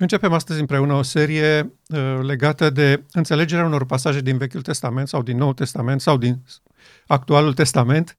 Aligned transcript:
Începem 0.00 0.32
astăzi 0.32 0.60
împreună 0.60 0.94
o 0.94 1.02
serie 1.02 1.72
uh, 1.86 2.18
legată 2.22 2.70
de 2.70 3.02
înțelegerea 3.12 3.64
unor 3.64 3.86
pasaje 3.86 4.20
din 4.20 4.36
Vechiul 4.36 4.62
Testament 4.62 5.08
sau 5.08 5.22
din 5.22 5.36
Noul 5.36 5.52
Testament 5.52 6.00
sau 6.00 6.16
din 6.16 6.42
Actualul 7.06 7.54
Testament, 7.54 8.18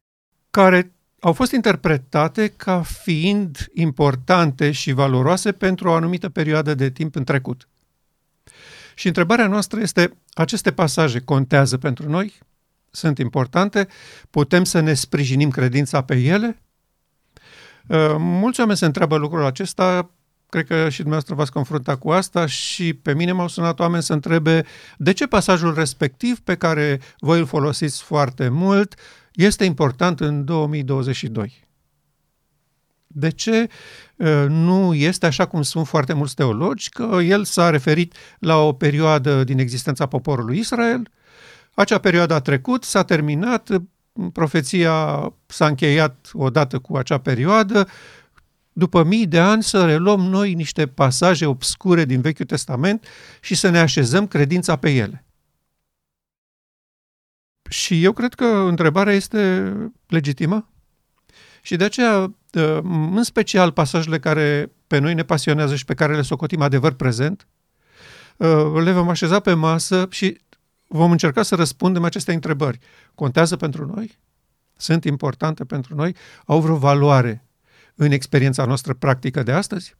care 0.52 0.91
au 1.20 1.33
fost 1.33 1.52
interpretate 1.52 2.47
ca 2.47 2.81
fiind 2.81 3.70
importante 3.73 4.71
și 4.71 4.91
valoroase 4.91 5.52
pentru 5.52 5.89
o 5.89 5.94
anumită 5.94 6.29
perioadă 6.29 6.73
de 6.73 6.89
timp 6.89 7.15
în 7.15 7.23
trecut. 7.23 7.67
Și 8.95 9.07
întrebarea 9.07 9.47
noastră 9.47 9.79
este, 9.79 10.17
aceste 10.33 10.71
pasaje 10.71 11.19
contează 11.19 11.77
pentru 11.77 12.09
noi? 12.09 12.33
Sunt 12.91 13.17
importante? 13.17 13.87
Putem 14.29 14.63
să 14.63 14.79
ne 14.79 14.93
sprijinim 14.93 15.49
credința 15.49 16.03
pe 16.03 16.16
ele? 16.16 16.61
Uh, 17.88 18.16
mulți 18.17 18.59
oameni 18.59 18.77
se 18.77 18.85
întreabă 18.85 19.17
lucrul 19.17 19.45
acesta 19.45 20.11
cred 20.52 20.66
că 20.68 20.90
și 20.90 20.98
dumneavoastră 20.98 21.36
v-ați 21.36 21.52
confruntat 21.52 21.99
cu 21.99 22.12
asta 22.12 22.45
și 22.45 22.94
pe 22.94 23.14
mine 23.14 23.32
m-au 23.32 23.48
sunat 23.48 23.80
oameni 23.80 24.04
să 24.04 24.14
întrebe 24.14 24.66
de 24.98 25.12
ce 25.12 25.28
pasajul 25.28 25.73
respectiv 25.73 26.40
pe 26.40 26.55
care 26.55 27.00
voi 27.20 27.40
îl 27.40 27.46
folosiți 27.46 28.04
foarte 28.04 28.50
mult 28.50 28.95
este 29.34 29.64
important 29.64 30.20
în 30.20 30.45
2022. 30.45 31.68
De 33.08 33.30
ce 33.30 33.70
uh, 34.16 34.45
nu 34.48 34.94
este 34.94 35.26
așa 35.26 35.45
cum 35.45 35.62
sunt 35.62 35.88
foarte 35.88 36.14
mulți 36.14 36.36
teologi, 36.36 36.90
că 36.90 37.18
el 37.23 37.44
s-a 37.44 37.70
referit 37.70 38.16
la 38.40 38.58
o 38.58 38.73
perioadă 38.73 39.44
din 39.44 39.59
existența 39.59 40.06
poporului 40.06 40.58
Israel, 40.58 41.12
acea 41.73 41.98
perioadă 41.98 42.34
a 42.34 42.40
trecut, 42.40 42.84
s-a 42.84 43.04
terminat, 43.04 43.70
profeția 44.34 44.94
s-a 45.45 45.68
încheiat 45.68 46.30
odată 46.34 46.80
cu 46.80 46.98
acea 46.98 47.18
perioadă, 47.18 47.88
după 48.73 49.03
mii 49.03 49.27
de 49.27 49.39
ani 49.39 49.63
să 49.63 49.85
reluăm 49.85 50.20
noi 50.20 50.53
niște 50.53 50.88
pasaje 50.88 51.45
obscure 51.45 52.05
din 52.05 52.21
Vechiul 52.21 52.45
Testament 52.45 53.05
și 53.41 53.55
să 53.55 53.70
ne 53.70 53.80
așezăm 53.80 54.27
credința 54.27 54.75
pe 54.75 54.89
ele. 54.89 55.25
Și 57.69 58.03
eu 58.03 58.11
cred 58.11 58.33
că 58.33 58.45
întrebarea 58.45 59.13
este 59.13 59.73
legitimă 60.08 60.69
și 61.61 61.75
de 61.75 61.83
aceea, 61.83 62.33
ă, 62.55 62.80
în 63.16 63.23
special 63.23 63.72
pasajele 63.72 64.19
care 64.19 64.72
pe 64.88 64.97
noi 64.97 65.13
ne 65.13 65.23
pasionează 65.23 65.75
și 65.75 65.85
pe 65.85 65.94
care 65.94 66.16
le 66.16 66.22
socotim 66.22 66.61
adevăr 66.61 66.94
prezent, 66.94 67.47
ă, 68.39 68.81
le 68.81 68.91
vom 68.91 69.09
așeza 69.09 69.39
pe 69.39 69.53
masă 69.53 70.08
și 70.09 70.39
vom 70.88 71.11
încerca 71.11 71.44
să 71.44 71.56
răspundem 71.56 72.03
aceste 72.03 72.33
întrebări. 72.33 72.80
Contează 73.16 73.56
pentru 73.56 73.85
noi? 73.85 74.19
Sunt 74.78 75.03
importante 75.03 75.66
pentru 75.66 75.95
noi? 75.95 76.16
Au 76.45 76.61
vreo 76.61 76.75
valoare 76.75 77.45
în 77.95 78.11
experiența 78.11 78.66
noastră 78.66 78.94
practică 78.94 79.44
de 79.44 79.52
astăzi? 79.52 79.95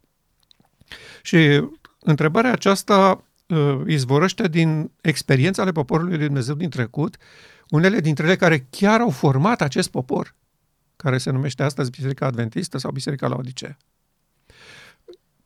Și 1.22 1.67
întrebarea 2.00 2.52
aceasta 2.52 3.23
uh, 3.47 3.81
izvorăște 3.88 4.47
din 4.47 4.92
experiența 5.02 5.61
ale 5.61 5.72
poporului 5.72 6.17
lui 6.17 6.25
Dumnezeu 6.25 6.56
din 6.56 6.69
trecut, 6.69 7.17
unele 7.69 8.00
dintre 8.00 8.25
ele 8.25 8.36
care 8.36 8.67
chiar 8.69 9.00
au 9.00 9.09
format 9.09 9.62
acest 9.62 9.89
popor, 9.89 10.36
care 10.95 11.17
se 11.17 11.30
numește 11.30 11.64
astăzi 11.64 11.89
Biserica 11.89 12.25
Adventistă 12.25 12.78
sau 12.78 12.92
Biserica 12.92 13.28
la 13.28 13.36
Odisee. 13.36 13.78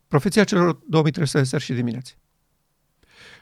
Profeția 0.08 0.44
celor 0.44 0.78
2300 0.88 1.38
de 1.38 1.44
seri 1.44 1.62
și 1.62 1.72
dimineți. 1.72 2.18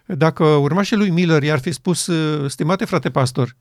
Dacă 0.07 0.45
urmașii 0.45 0.97
lui 0.97 1.11
Miller 1.11 1.43
i-ar 1.43 1.59
fi 1.59 1.73
spus, 1.73 2.07
uh, 2.07 2.51
stimate 2.51 2.85
frate 2.85 3.11
pastor, 3.11 3.57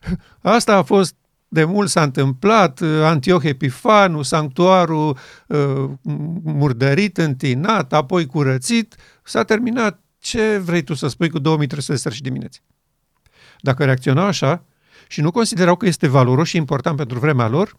asta 0.40 0.76
a 0.76 0.82
fost 0.82 1.16
de 1.48 1.64
mult 1.64 1.88
s-a 1.88 2.02
întâmplat, 2.02 2.80
uh, 2.80 2.88
Antioch 3.02 3.44
Epifanu, 3.44 4.22
sanctuarul 4.22 5.18
uh, 5.46 5.90
murdărit, 6.42 7.16
întinat, 7.16 7.92
apoi 7.92 8.26
curățit, 8.26 8.96
s-a 9.22 9.42
terminat. 9.42 10.02
Ce 10.18 10.58
vrei 10.58 10.82
tu 10.82 10.94
să 10.94 11.08
spui 11.08 11.30
cu 11.30 11.38
2300 11.38 12.08
de 12.08 12.14
și 12.14 12.22
dimineți? 12.22 12.62
Dacă 13.60 13.84
reacționau 13.84 14.24
așa 14.24 14.64
și 15.08 15.20
nu 15.20 15.30
considerau 15.30 15.76
că 15.76 15.86
este 15.86 16.06
valoros 16.06 16.48
și 16.48 16.56
important 16.56 16.96
pentru 16.96 17.18
vremea 17.18 17.48
lor, 17.48 17.76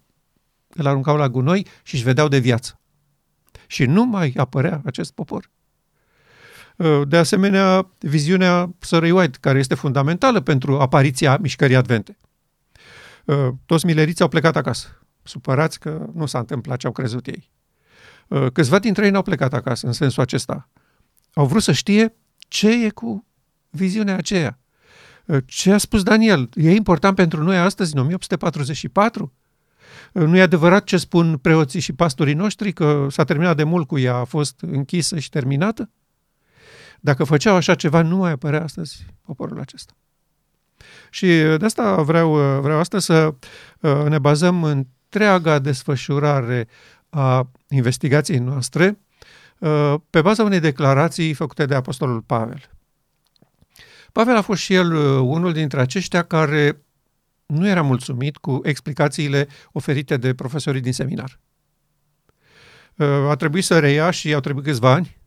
îl 0.68 0.88
aruncau 0.88 1.18
la 1.18 1.30
gunoi 1.30 1.66
și 1.84 1.96
își 1.96 2.04
vedeau 2.04 2.28
de 2.28 2.38
viață. 2.38 2.80
Și 3.68 3.86
nu 3.86 4.06
mai 4.06 4.34
apărea 4.38 4.82
acest 4.86 5.12
popor. 5.12 5.50
Uh, 6.76 7.02
de 7.08 7.18
asemenea, 7.18 7.92
viziunea 8.00 8.76
Sărăi 8.80 9.12
White, 9.12 9.38
care 9.42 9.60
este 9.60 9.76
fundamentală 9.76 10.40
pentru 10.40 10.80
apariția 10.80 11.38
mișcării 11.42 11.76
advente– 11.76 12.18
Uh, 12.29 12.29
toți 13.66 13.86
mileriții 13.86 14.24
au 14.24 14.30
plecat 14.30 14.56
acasă, 14.56 14.88
supărați 15.24 15.80
că 15.80 16.06
nu 16.14 16.26
s-a 16.26 16.40
întâmplat 16.40 16.78
ce 16.78 16.88
au 16.88 16.94
crezut 16.94 17.28
ei. 17.28 17.52
Uh, 18.28 18.52
câțiva 18.52 18.80
dintre 18.80 19.06
ei 19.06 19.12
n-au 19.12 19.22
plecat 19.22 19.54
acasă 19.54 19.88
în 19.88 19.94
sensul 19.94 20.22
acesta. 20.22 20.70
Au 21.34 21.46
vrut 21.46 21.62
să 21.62 21.72
știe 21.72 22.16
ce 22.48 22.86
e 22.86 22.90
cu 22.90 23.26
viziunea 23.70 24.16
aceea. 24.16 24.60
Uh, 25.26 25.38
ce 25.46 25.72
a 25.72 25.78
spus 25.78 26.04
Daniel? 26.04 26.50
E 26.54 26.72
important 26.72 27.16
pentru 27.16 27.44
noi 27.44 27.58
astăzi, 27.58 27.94
în 27.94 28.00
1844? 28.00 29.34
Nu 30.12 30.38
e 30.38 30.42
adevărat 30.42 30.84
ce 30.84 30.98
spun 30.98 31.38
preoții 31.38 31.80
și 31.80 31.94
pastorii 31.94 32.34
noștri, 32.34 32.74
că 32.74 33.08
s-a 33.10 33.24
terminat 33.24 33.56
de 33.56 33.64
mult 33.64 33.88
cu 33.88 33.98
ea, 33.98 34.16
a 34.16 34.24
fost 34.24 34.62
închisă 34.62 35.20
și 35.20 35.30
terminată? 35.30 35.90
Dacă 37.00 37.24
făceau 37.24 37.56
așa 37.56 37.76
ceva, 37.76 38.02
nu 38.02 38.18
mai 38.18 38.32
apărea 38.32 38.64
astăzi 38.64 39.06
poporul 39.22 39.60
acesta. 39.60 39.94
Și 41.10 41.28
de 41.28 41.66
asta 41.66 42.02
vreau, 42.02 42.60
vreau 42.60 42.80
astăzi 42.80 43.06
să 43.06 43.34
uh, 43.80 44.06
ne 44.08 44.20
bazăm 44.20 44.64
întreaga 44.64 45.60
desfășurare 45.60 46.68
a 47.10 47.52
investigației 47.70 48.38
noastre 48.38 49.00
uh, 49.60 49.96
pe 50.10 50.22
baza 50.22 50.44
unei 50.44 50.60
declarații 50.60 51.34
făcute 51.34 51.66
de 51.66 51.76
Apostolul 51.76 52.22
Pavel. 52.22 52.70
Pavel 54.12 54.36
a 54.36 54.42
fost 54.42 54.62
și 54.62 54.74
el 54.74 54.94
uh, 54.94 55.20
unul 55.24 55.54
dintre 55.54 55.82
aceștia 55.82 56.24
care 56.24 56.84
nu 57.46 57.68
era 57.68 57.82
mulțumit 57.82 58.38
cu 58.38 58.60
explicațiile 58.64 59.48
oferite 59.72 60.18
de 60.18 60.34
profesorii 60.34 60.82
din 60.82 60.94
seminar. 60.94 61.40
A 63.30 63.36
trebuit 63.36 63.64
să 63.64 63.80
reia 63.80 64.12
și 64.12 64.34
au 64.34 64.40
trebuit 64.40 64.64
câțiva 64.64 64.92
ani 64.92 65.18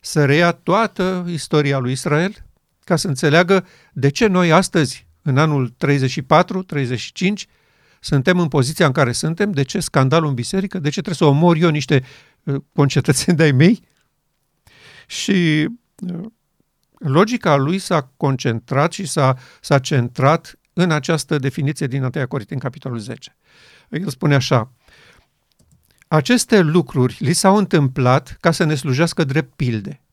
să 0.00 0.24
reia 0.24 0.52
toată 0.52 1.24
istoria 1.28 1.78
lui 1.78 1.92
Israel 1.92 2.46
ca 2.84 2.96
să 2.96 3.08
înțeleagă 3.08 3.66
de 3.92 4.08
ce 4.08 4.26
noi 4.26 4.52
astăzi, 4.52 5.06
în 5.22 5.38
anul 5.38 5.74
34-35, 5.86 7.32
suntem 8.00 8.38
în 8.38 8.48
poziția 8.48 8.86
în 8.86 8.92
care 8.92 9.12
suntem, 9.12 9.50
de 9.50 9.62
ce 9.62 9.80
scandalul 9.80 10.28
în 10.28 10.34
biserică, 10.34 10.78
de 10.78 10.88
ce 10.88 11.00
trebuie 11.00 11.14
să 11.14 11.24
omor 11.24 11.56
eu 11.56 11.70
niște 11.70 12.04
uh, 12.42 12.60
concetățeni 12.72 13.36
de-ai 13.36 13.52
mei. 13.52 13.82
Și 15.06 15.68
uh, 16.12 16.24
logica 16.98 17.56
lui 17.56 17.78
s-a 17.78 18.12
concentrat 18.16 18.92
și 18.92 19.06
s-a, 19.06 19.36
s-a 19.60 19.78
centrat 19.78 20.58
în 20.72 20.90
această 20.90 21.38
definiție 21.38 21.86
din 21.86 22.02
1 22.14 22.28
Corinteni, 22.28 22.60
capitolul 22.60 22.98
10. 22.98 23.36
El 23.90 24.08
spune 24.08 24.34
așa, 24.34 24.72
aceste 26.08 26.60
lucruri 26.60 27.16
li 27.18 27.32
s-au 27.32 27.56
întâmplat 27.56 28.36
ca 28.40 28.50
să 28.50 28.64
ne 28.64 28.74
slujească 28.74 29.24
drept 29.24 29.56
pilde 29.56 30.03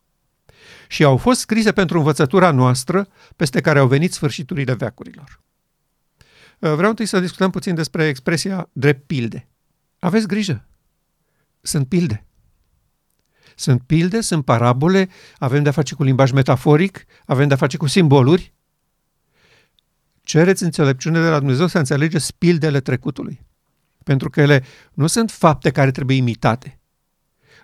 și 0.92 1.04
au 1.04 1.18
fost 1.18 1.40
scrise 1.40 1.72
pentru 1.72 1.98
învățătura 1.98 2.52
noastră, 2.52 3.08
peste 3.36 3.62
care 3.62 3.80
au 3.80 3.88
venit 3.88 4.14
sfârșiturile 4.14 4.74
veacurilor. 4.74 5.42
Uh, 6.60 6.74
vreau 6.74 6.90
întâi 6.90 7.06
să 7.06 7.20
discutăm 7.20 7.50
puțin 7.50 7.76
despre 7.76 8.08
expresia 8.08 8.70
drept 8.74 9.08
pilde. 9.08 9.48
Aveți 10.00 10.28
grijă! 10.28 10.68
Sunt 11.62 11.88
pilde. 11.88 12.26
Sunt 13.56 13.82
pilde, 13.82 14.22
sunt 14.22 14.46
parabole, 14.46 15.10
avem 15.38 15.64
de-a 15.64 15.72
face 15.72 15.96
cu 15.96 16.04
limbaj 16.04 16.32
metaforic, 16.32 17.06
avem 17.26 17.48
de-a 17.48 17.58
face 17.58 17.78
cu 17.78 17.88
simboluri. 17.88 18.54
Cereți 20.22 20.64
înțelepciune 20.64 21.22
de 21.22 21.28
la 21.28 21.40
Dumnezeu 21.40 21.68
să 21.68 21.78
înțelegeți 21.78 22.38
pildele 22.38 22.80
trecutului. 22.80 23.46
Pentru 24.04 24.30
că 24.30 24.42
ele 24.42 24.64
nu 24.94 25.08
sunt 25.08 25.32
fapte 25.32 25.72
care 25.72 25.92
trebuie 25.92 26.18
imitate. 26.18 26.80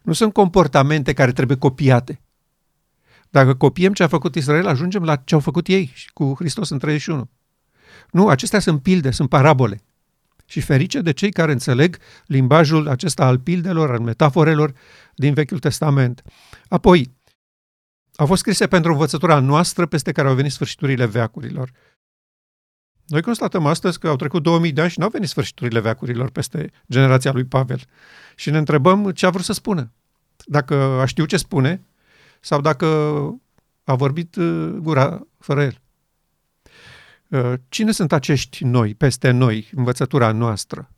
Nu 0.04 0.14
sunt 0.14 0.34
comportamente 0.34 1.14
care 1.14 1.32
trebuie 1.32 1.58
copiate. 1.58 2.22
Dacă 3.30 3.56
copiem 3.56 3.94
ce 3.94 4.04
a 4.04 4.08
făcut 4.08 4.36
Israel, 4.36 4.68
ajungem 4.68 5.04
la 5.04 5.16
ce 5.16 5.34
au 5.34 5.40
făcut 5.40 5.68
ei 5.68 5.94
cu 6.14 6.34
Hristos 6.38 6.70
în 6.70 6.80
31. 6.80 7.30
Nu, 8.12 8.28
acestea 8.28 8.60
sunt 8.60 8.82
pilde, 8.82 9.12
sunt 9.12 9.30
parabole. 9.30 9.82
Și 10.46 10.62
ferice 10.62 11.02
de 11.02 11.12
cei 11.12 11.32
care 11.32 11.52
înțeleg 11.52 11.98
limbajul 12.26 12.88
acesta 12.88 13.26
al 13.26 13.40
pildelor, 13.40 13.92
al 13.92 14.00
metaforelor 14.00 14.74
din 15.16 15.34
Vechiul 15.34 15.60
Testament. 15.60 16.22
Apoi, 16.68 17.16
au 18.16 18.26
fost 18.26 18.42
scrise 18.42 18.68
pentru 18.68 18.92
învățătura 18.92 19.40
noastră 19.40 19.86
peste 19.86 20.12
care 20.12 20.28
au 20.28 20.36
venit 20.36 20.52
sfârșiturile 20.52 21.06
veacurilor. 21.06 21.72
Noi 23.06 23.22
constatăm 23.22 23.66
astăzi 23.66 24.00
că 24.00 24.08
au 24.08 24.16
trecut 24.16 24.44
2000 24.44 24.72
de 24.72 24.82
ani 24.82 24.90
și 24.90 25.00
nu 25.00 25.06
au 25.06 25.12
venit 25.12 25.30
sfârșiturile 25.30 25.80
veacurilor 25.80 26.30
peste 26.30 26.72
generația 26.90 27.32
lui 27.32 27.46
Pavel. 27.46 27.80
Și 28.36 28.50
ne 28.50 28.58
întrebăm 28.58 29.12
ce 29.12 29.26
a 29.26 29.30
vrut 29.30 29.44
să 29.44 29.54
spună. 29.54 29.92
Dacă 30.46 30.76
a 30.76 31.06
știu 31.06 31.26
ce 31.26 31.38
spune, 31.38 31.86
sau 32.48 32.62
dacă 32.62 32.86
a 33.84 33.96
vorbit 33.96 34.36
uh, 34.36 34.70
gura 34.80 35.28
fără 35.40 35.64
el. 35.64 35.82
Uh, 37.28 37.54
cine 37.70 37.92
sunt 37.92 38.12
acești 38.12 38.64
noi, 38.64 38.96
peste 38.96 39.32
noi, 39.32 39.70
învățătura 39.76 40.32
noastră? 40.32 40.92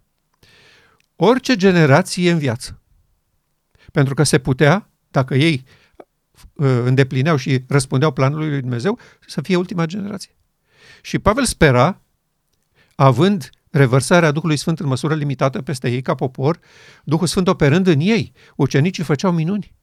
Orice 1.15 1.55
generație 1.55 2.31
în 2.31 2.37
viață. 2.37 2.81
Pentru 3.91 4.13
că 4.13 4.23
se 4.23 4.37
putea, 4.37 4.89
dacă 5.11 5.35
ei 5.35 5.63
îndeplineau 6.55 7.35
și 7.35 7.63
răspundeau 7.67 8.11
planului 8.11 8.49
lui 8.49 8.61
Dumnezeu, 8.61 8.99
să 9.27 9.41
fie 9.41 9.55
ultima 9.55 9.85
generație. 9.85 10.37
Și 11.01 11.19
Pavel 11.19 11.45
spera, 11.45 12.01
având 12.95 13.49
revărsarea 13.69 14.31
Duhului 14.31 14.57
Sfânt 14.57 14.79
în 14.79 14.87
măsură 14.87 15.15
limitată 15.15 15.61
peste 15.61 15.89
ei 15.89 16.01
ca 16.01 16.15
popor, 16.15 16.59
Duhul 17.03 17.27
Sfânt 17.27 17.47
operând 17.47 17.87
în 17.87 17.99
ei, 17.99 18.33
ucenicii 18.55 19.03
făceau 19.03 19.31
minuni. 19.31 19.77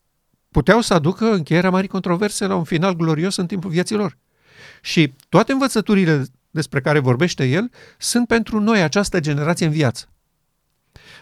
Puteau 0.57 0.81
să 0.81 0.95
aducă 0.95 1.33
încheierea 1.33 1.71
marii 1.71 1.89
controverse 1.89 2.47
la 2.47 2.55
un 2.55 2.65
final 2.65 2.95
glorios 2.95 3.37
în 3.37 3.47
timpul 3.47 3.71
vieții 3.71 3.97
lor. 3.97 4.17
Și 4.81 5.15
toate 5.29 5.53
învățăturile 5.53 6.25
despre 6.51 6.81
care 6.81 6.99
vorbește 6.99 7.49
el 7.49 7.71
sunt 7.99 8.27
pentru 8.27 8.61
noi, 8.61 8.83
această 8.83 9.21
generație 9.21 9.67
în 9.67 9.73
viață. 9.73 10.09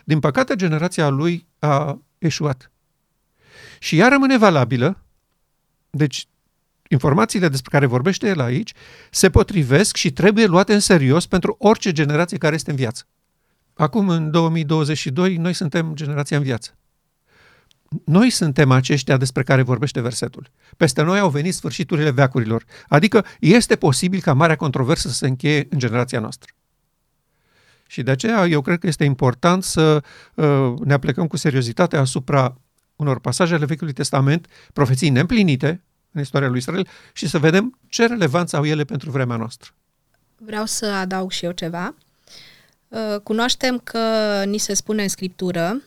Din 0.05 0.21
păcate, 0.21 0.57
generația 0.57 1.09
lui 1.09 1.47
a 1.59 2.01
eșuat. 2.19 2.71
Și 3.79 3.99
ea 3.99 4.09
rămâne 4.09 4.39
valabilă, 4.39 5.05
deci 5.91 6.29
informațiile 6.89 7.49
despre 7.49 7.71
care 7.71 7.87
vorbește 7.87 8.27
el 8.27 8.41
aici 8.41 8.73
se 9.11 9.31
potrivesc 9.31 9.97
și 9.97 10.13
trebuie 10.13 10.47
luate 10.47 10.75
în 10.75 10.81
serios 10.81 11.27
pentru 11.27 11.57
orice 11.59 11.93
generație 11.93 12.39
care 12.39 12.55
este 12.55 12.71
în 12.71 12.77
viață. 12.77 13.07
Acum, 13.75 14.09
în 14.09 14.31
2022, 14.31 15.37
noi 15.37 15.53
suntem 15.53 15.95
generația 15.95 16.37
în 16.37 16.43
viață. 16.43 16.77
Noi 18.05 18.31
suntem 18.31 18.71
aceștia 18.71 19.17
despre 19.17 19.43
care 19.43 19.63
vorbește 19.63 20.01
versetul. 20.01 20.51
Peste 20.77 21.03
noi 21.03 21.19
au 21.19 21.31
venit 21.31 21.55
sfârșiturile 21.55 22.11
veacurilor, 22.11 22.65
adică 22.89 23.25
este 23.41 23.77
posibil 23.77 24.21
ca 24.21 24.33
marea 24.33 24.57
controversă 24.57 25.09
să 25.09 25.15
se 25.15 25.27
încheie 25.27 25.67
în 25.71 25.79
generația 25.79 26.21
noastră. 26.21 26.53
Și 27.87 28.03
de 28.03 28.11
aceea 28.11 28.47
eu 28.47 28.61
cred 28.61 28.79
că 28.79 28.87
este 28.87 29.05
important 29.05 29.63
să 29.65 30.03
uh, 30.35 30.75
ne 30.85 30.93
aplecăm 30.93 31.27
cu 31.27 31.37
seriozitate 31.37 31.97
asupra 31.97 32.57
unor 32.97 33.21
pasaje 33.21 33.55
ale 33.55 33.65
Vechiului 33.65 33.93
Testament, 33.93 34.47
profeții 34.73 35.09
neîmplinite 35.09 35.83
în 36.13 36.21
istoria 36.21 36.49
lui 36.49 36.59
Israel 36.59 36.89
și 37.13 37.29
să 37.29 37.39
vedem 37.39 37.79
ce 37.89 38.07
relevanță 38.07 38.57
au 38.57 38.65
ele 38.65 38.85
pentru 38.85 39.11
vremea 39.11 39.37
noastră. 39.37 39.71
Vreau 40.37 40.65
să 40.65 40.87
adaug 40.87 41.31
și 41.31 41.45
eu 41.45 41.51
ceva. 41.51 41.95
Uh, 42.89 43.21
cunoaștem 43.23 43.79
că 43.79 43.99
ni 44.45 44.59
se 44.59 44.75
spune 44.75 45.03
în 45.03 45.09
Scriptură, 45.09 45.83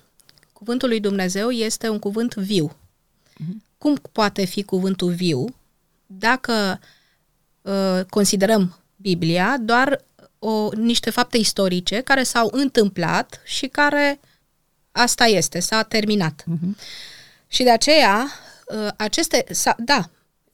cuvântul 0.57 0.89
lui 0.89 0.99
Dumnezeu 0.99 1.49
este 1.49 1.89
un 1.89 1.99
cuvânt 1.99 2.35
viu. 2.35 2.71
Uh-huh. 2.71 3.57
Cum 3.77 3.99
poate 4.11 4.45
fi 4.45 4.63
cuvântul 4.63 5.11
viu 5.11 5.45
dacă 6.05 6.79
uh, 7.61 7.99
considerăm 8.09 8.79
Biblia 8.95 9.57
doar 9.59 10.05
o, 10.39 10.69
niște 10.73 11.09
fapte 11.09 11.37
istorice 11.37 12.01
care 12.01 12.23
s-au 12.23 12.49
întâmplat 12.51 13.41
și 13.45 13.67
care 13.67 14.19
asta 14.91 15.25
este, 15.25 15.59
s-a 15.59 15.83
terminat. 15.83 16.43
Uh-huh. 16.43 16.77
Și 17.47 17.63
de 17.63 17.71
aceea, 17.71 18.27
uh, 18.65 18.87
aceste, 18.97 19.45
da, 19.77 20.09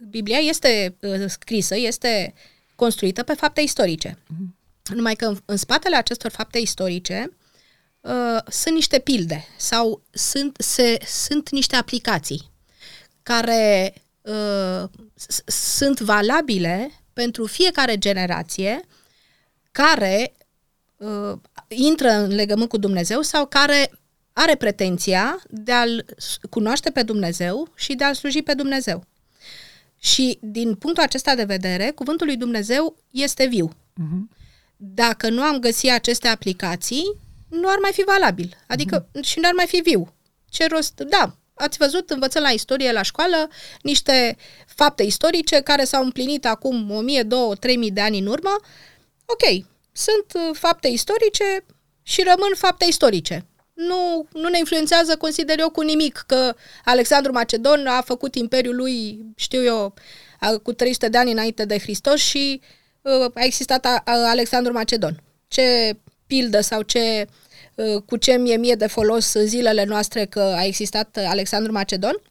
Biblia 0.10 0.38
este 0.38 0.96
uh, 1.02 1.24
scrisă, 1.28 1.76
este 1.78 2.34
construită 2.76 3.24
pe 3.24 3.34
fapte 3.34 3.62
istorice. 3.62 4.10
Uh-huh. 4.10 4.94
Numai 4.94 5.16
că 5.16 5.26
în, 5.26 5.38
în 5.46 5.58
spatele 5.58 5.96
acestor 5.96 6.32
fapte 6.32 6.58
istorice 6.58 7.32
uh, 8.04 8.40
sunt 8.48 8.74
niște 8.74 9.00
pilde 9.00 9.46
sau 9.58 10.02
sunt, 10.12 10.58
se, 10.60 10.98
sunt 11.06 11.50
niște 11.50 11.76
aplicații 11.76 12.52
care 13.24 13.94
uh, 14.22 14.84
sunt 15.46 16.00
valabile 16.00 16.92
pentru 17.14 17.46
fiecare 17.46 17.98
generație 17.98 18.82
care 19.72 20.34
uh, 20.98 21.34
intră 21.68 22.10
în 22.10 22.36
legământ 22.36 22.70
cu 22.70 22.78
Dumnezeu 22.78 23.22
sau 23.22 23.46
care 23.46 23.92
are 24.34 24.56
pretenția 24.56 25.42
de 25.50 25.72
a-L 25.72 26.06
cunoaște 26.50 26.90
pe 26.90 27.04
Dumnezeu 27.04 27.72
și 27.76 27.96
de 27.96 28.04
a-L 28.04 28.14
sluji 28.14 28.42
pe 28.42 28.54
Dumnezeu. 28.54 29.06
Și 30.00 30.38
din 30.42 30.76
punctul 30.76 31.04
acesta 31.04 31.36
de 31.36 31.44
vedere, 31.44 31.92
cuvântul 31.96 32.26
lui 32.28 32.38
Dumnezeu 32.38 32.96
este 33.10 33.46
viu. 33.46 33.70
Uh-huh. 33.70 34.38
Dacă 34.76 35.30
nu 35.30 35.42
am 35.42 35.60
găsit 35.60 35.92
aceste 35.92 36.28
aplicații, 36.28 37.04
nu 37.54 37.70
ar 37.70 37.78
mai 37.82 37.92
fi 37.94 38.04
valabil. 38.04 38.58
Adică 38.68 39.08
uh-huh. 39.08 39.22
și 39.22 39.40
nu 39.40 39.48
ar 39.48 39.54
mai 39.54 39.68
fi 39.68 39.82
viu. 39.82 40.14
Ce 40.50 40.68
rost? 40.68 40.94
Da, 40.96 41.36
ați 41.54 41.78
văzut, 41.78 42.10
învățăm 42.10 42.42
la 42.42 42.50
istorie 42.50 42.92
la 42.92 43.02
școală 43.02 43.50
niște 43.82 44.38
fapte 44.66 45.04
istorice 45.04 45.62
care 45.62 45.84
s-au 45.84 46.04
împlinit 46.04 46.46
acum 46.46 46.92
1000, 46.92 47.24
2000, 47.24 47.58
3000 47.58 47.92
de 47.92 48.02
ani 48.02 48.20
în 48.20 48.26
urmă. 48.26 48.60
Ok, 49.26 49.66
sunt 49.92 50.26
uh, 50.34 50.56
fapte 50.60 50.88
istorice 50.88 51.66
și 52.04 52.24
rămân 52.24 52.52
fapte 52.56 52.86
istorice 52.86 53.46
nu, 53.74 54.28
nu 54.34 54.50
ne 54.50 54.58
influențează, 54.58 55.18
consider 55.18 55.60
eu, 55.60 55.70
cu 55.70 55.82
nimic 55.82 56.24
că 56.28 56.56
Alexandru 56.86 57.32
Macedon 57.32 57.88
a 57.88 58.02
făcut 58.02 58.36
imperiul 58.36 58.76
lui, 58.76 59.26
știu 59.36 59.64
eu, 59.64 59.94
cu 60.64 60.74
300 60.74 61.10
de 61.10 61.18
ani 61.18 61.32
înainte 61.32 61.66
de 61.66 61.80
Hristos 61.80 62.20
și 62.20 62.62
uh, 63.02 63.32
a 63.34 63.44
existat 63.44 63.86
a, 63.86 64.02
a 64.06 64.30
Alexandru 64.30 64.74
Macedon. 64.74 65.24
Ce 65.48 65.98
pildă 66.28 66.62
sau 66.62 66.82
ce, 66.82 67.28
uh, 67.28 67.34
cu 68.06 68.18
ce 68.18 68.31
mie 68.31 68.58
mie 68.58 68.75
de 68.75 68.88
folos 68.88 69.34
zilele 69.34 69.84
noastre 69.84 70.25
că 70.25 70.40
a 70.40 70.64
existat 70.64 71.18
Alexandru 71.18 71.72
Macedon? 71.72 72.22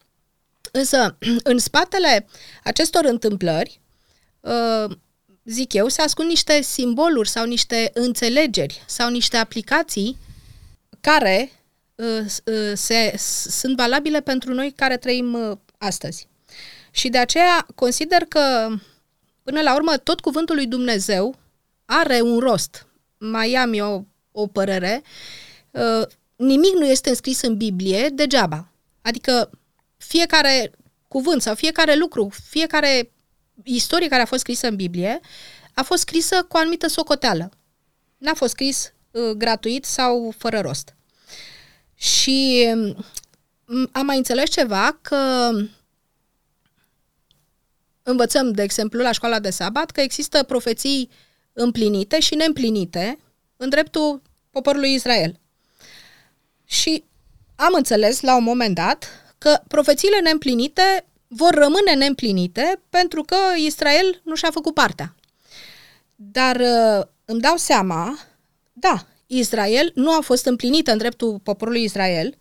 Însă, 0.72 1.16
în 1.52 1.58
spatele 1.58 2.26
acestor 2.64 3.04
întâmplări, 3.04 3.80
uh, 4.40 4.96
zic 5.44 5.72
eu, 5.72 5.88
se 5.88 6.02
ascund 6.02 6.28
niște 6.28 6.60
simboluri 6.60 7.28
sau 7.28 7.46
niște 7.46 7.90
înțelegeri 7.94 8.82
sau 8.86 9.10
niște 9.10 9.36
aplicații 9.36 10.16
care 11.00 11.50
uh, 11.94 12.24
uh, 12.44 12.72
se, 12.74 13.14
sunt 13.50 13.76
valabile 13.76 14.20
pentru 14.20 14.54
noi 14.54 14.72
care 14.76 14.96
trăim 14.96 15.32
uh, 15.34 15.56
astăzi. 15.78 16.28
Și 16.90 17.08
de 17.08 17.18
aceea 17.18 17.66
consider 17.74 18.24
că, 18.24 18.74
până 19.42 19.60
la 19.60 19.74
urmă, 19.74 19.96
tot 19.96 20.20
cuvântul 20.20 20.54
lui 20.54 20.66
Dumnezeu 20.66 21.34
are 21.84 22.20
un 22.20 22.38
rost. 22.38 22.86
Mai 23.18 23.54
am 23.54 23.72
eu 23.72 24.06
o 24.32 24.46
părere. 24.46 25.02
Uh, 25.70 26.06
nimic 26.36 26.72
nu 26.72 26.86
este 26.86 27.08
înscris 27.08 27.42
în 27.42 27.56
Biblie 27.56 28.08
degeaba. 28.08 28.68
Adică 29.02 29.50
fiecare 29.96 30.72
cuvânt 31.08 31.42
sau 31.42 31.54
fiecare 31.54 31.96
lucru, 31.96 32.28
fiecare 32.48 33.10
istorie 33.62 34.08
care 34.08 34.22
a 34.22 34.26
fost 34.26 34.40
scrisă 34.40 34.66
în 34.68 34.76
Biblie, 34.76 35.20
a 35.74 35.82
fost 35.82 36.00
scrisă 36.00 36.42
cu 36.42 36.56
o 36.56 36.60
anumită 36.60 36.86
socoteală. 36.86 37.50
N-a 38.18 38.34
fost 38.34 38.52
scris 38.52 38.92
Uh, 39.12 39.30
gratuit 39.30 39.84
sau 39.84 40.34
fără 40.38 40.60
rost. 40.60 40.94
Și 41.94 42.66
mm, 43.66 43.88
am 43.92 44.06
mai 44.06 44.16
înțeles 44.16 44.50
ceva 44.50 44.98
că 45.02 45.50
învățăm, 48.02 48.52
de 48.52 48.62
exemplu, 48.62 49.00
la 49.00 49.12
școala 49.12 49.38
de 49.38 49.50
sabat, 49.50 49.90
că 49.90 50.00
există 50.00 50.42
profeții 50.42 51.10
împlinite 51.52 52.20
și 52.20 52.34
neîmplinite 52.34 53.18
în 53.62 53.68
dreptul 53.68 54.22
poporului 54.50 54.94
Israel. 54.94 55.40
Și 56.64 57.04
am 57.56 57.72
înțeles 57.76 58.20
la 58.20 58.36
un 58.36 58.42
moment 58.42 58.74
dat 58.74 59.08
că 59.38 59.60
profețiile 59.68 60.20
neîmplinite 60.20 61.06
vor 61.28 61.54
rămâne 61.54 61.94
neîmplinite 61.94 62.80
pentru 62.88 63.22
că 63.22 63.36
Israel 63.56 64.20
nu 64.24 64.34
și-a 64.34 64.50
făcut 64.50 64.74
partea. 64.74 65.14
Dar 66.14 66.56
uh, 66.56 67.04
îmi 67.24 67.40
dau 67.40 67.56
seama 67.56 68.18
da, 68.72 69.06
Israel 69.26 69.92
nu 69.94 70.12
a 70.16 70.20
fost 70.20 70.46
împlinită 70.46 70.92
în 70.92 70.98
dreptul 70.98 71.38
poporului 71.42 71.82
Israel, 71.82 72.38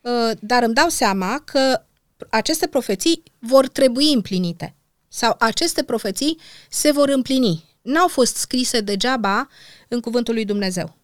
uh, 0.00 0.30
dar 0.40 0.62
îmi 0.62 0.74
dau 0.74 0.88
seama 0.88 1.42
că 1.44 1.84
aceste 2.30 2.66
profeții 2.66 3.22
vor 3.38 3.68
trebui 3.68 4.12
împlinite 4.12 4.74
sau 5.08 5.36
aceste 5.38 5.82
profeții 5.82 6.38
se 6.68 6.90
vor 6.90 7.08
împlini. 7.08 7.64
N-au 7.82 8.08
fost 8.08 8.36
scrise 8.36 8.80
degeaba 8.80 9.48
în 9.94 10.00
cuvântul 10.00 10.34
lui 10.34 10.44
Dumnezeu. 10.44 10.96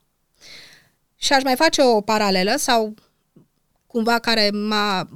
Și 1.16 1.32
aș 1.32 1.42
mai 1.42 1.56
face 1.56 1.82
o 1.82 2.00
paralelă 2.00 2.54
sau 2.56 2.94
cumva 3.86 4.18
care 4.18 4.50
m-a, 4.50 5.08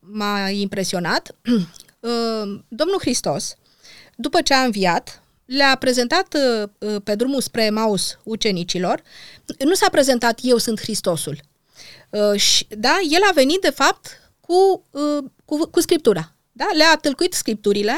m-a 0.00 0.48
impresionat. 0.48 1.30
Uh, 2.00 2.60
Domnul 2.68 2.98
Hristos, 3.00 3.56
după 4.16 4.42
ce 4.42 4.54
a 4.54 4.62
înviat, 4.62 5.22
le-a 5.44 5.76
prezentat 5.76 6.34
uh, 6.34 6.68
uh, 6.78 6.96
pe 7.04 7.14
drumul 7.14 7.40
spre 7.40 7.70
Maus 7.70 8.18
ucenicilor, 8.22 9.02
nu 9.58 9.74
s-a 9.74 9.88
prezentat 9.90 10.38
eu 10.42 10.56
sunt 10.56 10.80
Hristosul. 10.80 11.40
Uh, 12.10 12.40
și, 12.40 12.66
da, 12.68 12.98
el 13.10 13.22
a 13.28 13.32
venit 13.34 13.60
de 13.60 13.70
fapt 13.70 14.32
cu, 14.40 14.84
cu, 15.44 15.66
cu 15.66 15.80
Scriptura. 15.80 16.34
Da? 16.52 16.68
Le-a 16.76 16.96
tâlcuit 16.96 17.32
Scripturile 17.32 17.94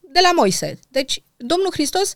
de 0.00 0.20
la 0.22 0.32
Moise. 0.32 0.78
Deci 0.88 1.22
Domnul 1.36 1.70
Hristos 1.72 2.14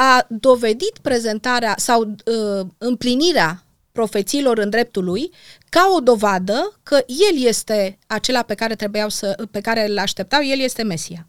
a 0.00 0.26
dovedit 0.28 0.98
prezentarea 1.02 1.74
sau 1.76 2.02
uh, 2.02 2.66
împlinirea 2.78 3.62
profețiilor 3.92 4.58
în 4.58 4.70
dreptul 4.70 5.04
lui 5.04 5.30
ca 5.68 5.90
o 5.96 6.00
dovadă 6.00 6.78
că 6.82 6.94
el 7.06 7.46
este 7.46 7.98
acela 8.06 8.42
pe 8.42 8.54
care 8.54 8.74
trebuiau 8.74 9.08
să, 9.08 9.48
pe 9.50 9.60
care 9.60 9.88
îl 9.88 9.98
așteptau, 9.98 10.40
el 10.44 10.60
este 10.60 10.82
Mesia. 10.82 11.26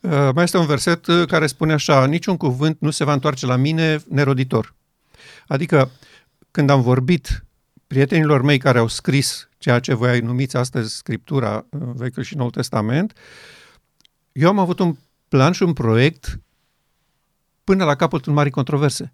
Uh, 0.00 0.28
mai 0.34 0.44
este 0.44 0.56
un 0.56 0.66
verset 0.66 1.06
uh, 1.06 1.26
care 1.26 1.46
spune 1.46 1.72
așa, 1.72 2.06
niciun 2.06 2.36
cuvânt 2.36 2.76
nu 2.80 2.90
se 2.90 3.04
va 3.04 3.12
întoarce 3.12 3.46
la 3.46 3.56
mine 3.56 3.98
neroditor. 4.08 4.74
Adică, 5.46 5.90
când 6.50 6.70
am 6.70 6.82
vorbit 6.82 7.44
prietenilor 7.86 8.42
mei 8.42 8.58
care 8.58 8.78
au 8.78 8.88
scris 8.88 9.48
ceea 9.58 9.78
ce 9.78 9.94
voi 9.94 10.20
numiți 10.20 10.56
astăzi 10.56 10.96
Scriptura 10.96 11.66
Vechiul 11.70 12.22
și 12.22 12.36
Noul 12.36 12.50
Testament, 12.50 13.12
eu 14.32 14.48
am 14.48 14.58
avut 14.58 14.78
un 14.78 14.96
plan 15.28 15.52
și 15.52 15.62
un 15.62 15.72
proiect 15.72 16.40
până 17.66 17.84
la 17.84 17.94
capătul 17.94 18.32
marii 18.32 18.50
controverse. 18.50 19.12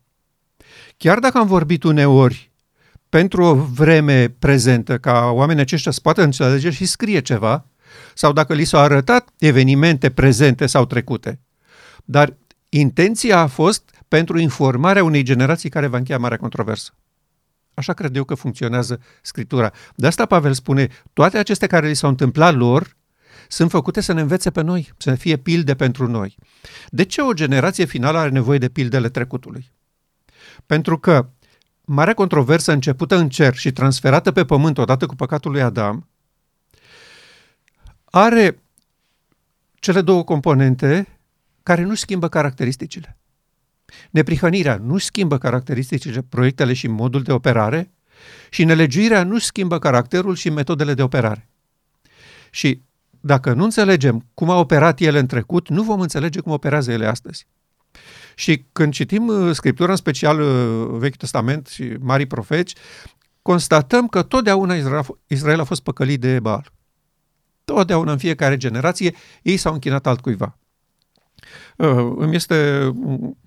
Chiar 0.97 1.18
dacă 1.18 1.38
am 1.38 1.47
vorbit 1.47 1.82
uneori 1.82 2.50
pentru 3.09 3.42
o 3.42 3.54
vreme 3.54 4.28
prezentă, 4.28 4.99
ca 4.99 5.30
oamenii 5.30 5.62
aceștia 5.62 5.90
să 5.90 6.00
poată 6.02 6.23
înțelege 6.23 6.71
și 6.71 6.85
scrie 6.85 7.21
ceva, 7.21 7.66
sau 8.14 8.32
dacă 8.32 8.54
li 8.54 8.64
s-au 8.64 8.80
arătat 8.80 9.28
evenimente 9.38 10.11
prezente 10.11 10.66
sau 10.66 10.87
trecute. 10.87 11.40
Dar 12.04 12.37
intenția 12.68 13.38
a 13.38 13.47
fost 13.47 13.90
pentru 14.09 14.38
informarea 14.38 15.04
unei 15.04 15.23
generații 15.23 15.68
care 15.68 15.87
va 15.87 15.97
încheia 15.97 16.18
marea 16.18 16.37
controversă. 16.37 16.94
Așa 17.75 17.92
cred 17.92 18.16
eu 18.16 18.25
că 18.25 18.35
funcționează 18.35 19.00
Scriptura. 19.23 19.73
De 19.94 20.06
asta 20.06 20.26
Pavel 20.26 20.52
spune, 20.52 20.88
toate 21.12 21.38
acestea 21.38 21.68
care 21.68 21.88
li 21.88 21.94
s-au 21.94 22.11
întâmplat 22.11 22.54
lor 22.54 22.97
sunt 23.52 23.71
făcute 23.71 24.00
să 24.00 24.12
ne 24.12 24.21
învețe 24.21 24.50
pe 24.50 24.61
noi, 24.61 24.92
să 24.97 25.14
fie 25.14 25.37
pilde 25.37 25.75
pentru 25.75 26.06
noi. 26.06 26.37
De 26.88 27.04
ce 27.04 27.21
o 27.21 27.32
generație 27.32 27.85
finală 27.85 28.18
are 28.18 28.30
nevoie 28.30 28.59
de 28.59 28.68
pildele 28.68 29.09
trecutului? 29.09 29.71
Pentru 30.66 30.99
că 30.99 31.28
marea 31.85 32.14
controversă 32.14 32.73
începută 32.73 33.16
în 33.16 33.28
cer 33.28 33.54
și 33.54 33.73
transferată 33.73 34.32
pe 34.32 34.44
pământ 34.44 34.78
odată 34.78 35.06
cu 35.06 35.14
păcatul 35.14 35.50
lui 35.50 35.62
Adam, 35.62 36.09
are 38.04 38.62
cele 39.75 40.00
două 40.00 40.25
componente 40.25 41.18
care 41.62 41.82
nu 41.82 41.94
schimbă 41.94 42.28
caracteristicile. 42.28 43.18
Neprihănirea 44.11 44.76
nu 44.76 44.99
schimbă 44.99 45.38
caracteristicile, 45.38 46.23
proiectele 46.23 46.73
și 46.73 46.87
modul 46.87 47.23
de 47.23 47.32
operare 47.32 47.90
și 48.50 48.64
nelegiuirea 48.64 49.25
nu 49.25 49.38
schimbă 49.38 49.78
caracterul 49.78 50.35
și 50.35 50.50
metodele 50.50 50.94
de 50.94 51.02
operare. 51.02 51.49
Și 52.50 52.82
dacă 53.25 53.52
nu 53.52 53.64
înțelegem 53.64 54.26
cum 54.35 54.50
a 54.50 54.59
operat 54.59 55.00
ele 55.00 55.19
în 55.19 55.26
trecut, 55.26 55.69
nu 55.69 55.83
vom 55.83 56.00
înțelege 56.00 56.41
cum 56.41 56.52
operează 56.52 56.93
ele 56.93 57.07
astăzi. 57.07 57.47
Și 58.35 58.64
când 58.73 58.93
citim 58.93 59.26
uh, 59.26 59.55
Scriptura, 59.55 59.91
în 59.91 59.97
special 59.97 60.41
uh, 60.41 60.87
Vechiul 60.91 61.17
Testament 61.17 61.67
și 61.67 61.97
Marii 62.00 62.26
Profeți, 62.26 62.75
constatăm 63.43 64.09
că 64.09 64.23
totdeauna 64.23 64.75
Israel 65.26 65.61
a 65.61 65.64
fost 65.64 65.83
păcălit 65.83 66.21
de 66.21 66.41
Baal. 66.41 66.73
Totdeauna, 67.64 68.12
în 68.12 68.19
fiecare 68.19 68.57
generație, 68.57 69.14
ei 69.43 69.57
s-au 69.57 69.73
închinat 69.73 70.07
altcuiva. 70.07 70.59
Uh, 71.76 72.12
îmi 72.17 72.35
este 72.35 72.91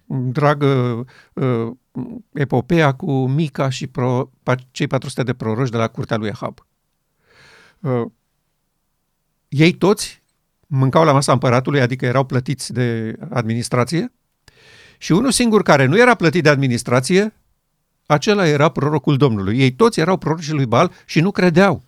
dragă 0.07 1.05
epopeea 2.33 2.91
cu 2.91 3.11
Mica 3.27 3.69
și 3.69 3.87
pro, 3.87 4.29
cei 4.71 4.87
400 4.87 5.23
de 5.23 5.33
proroși 5.33 5.71
de 5.71 5.77
la 5.77 5.87
curtea 5.87 6.17
lui 6.17 6.31
Ahab. 6.31 6.65
Ei 9.55 9.73
toți 9.73 10.21
mâncau 10.67 11.03
la 11.03 11.11
masa 11.11 11.31
împăratului, 11.31 11.81
adică 11.81 12.05
erau 12.05 12.23
plătiți 12.23 12.73
de 12.73 13.15
administrație, 13.29 14.11
și 14.97 15.11
unul 15.11 15.31
singur 15.31 15.63
care 15.63 15.85
nu 15.85 15.97
era 15.97 16.15
plătit 16.15 16.43
de 16.43 16.49
administrație, 16.49 17.33
acela 18.05 18.47
era 18.47 18.69
prorocul 18.69 19.17
Domnului. 19.17 19.59
Ei 19.59 19.71
toți 19.71 19.99
erau 19.99 20.17
prorocii 20.17 20.53
lui 20.53 20.65
Bal 20.65 20.91
și 21.05 21.19
nu 21.19 21.31
credeau. 21.31 21.83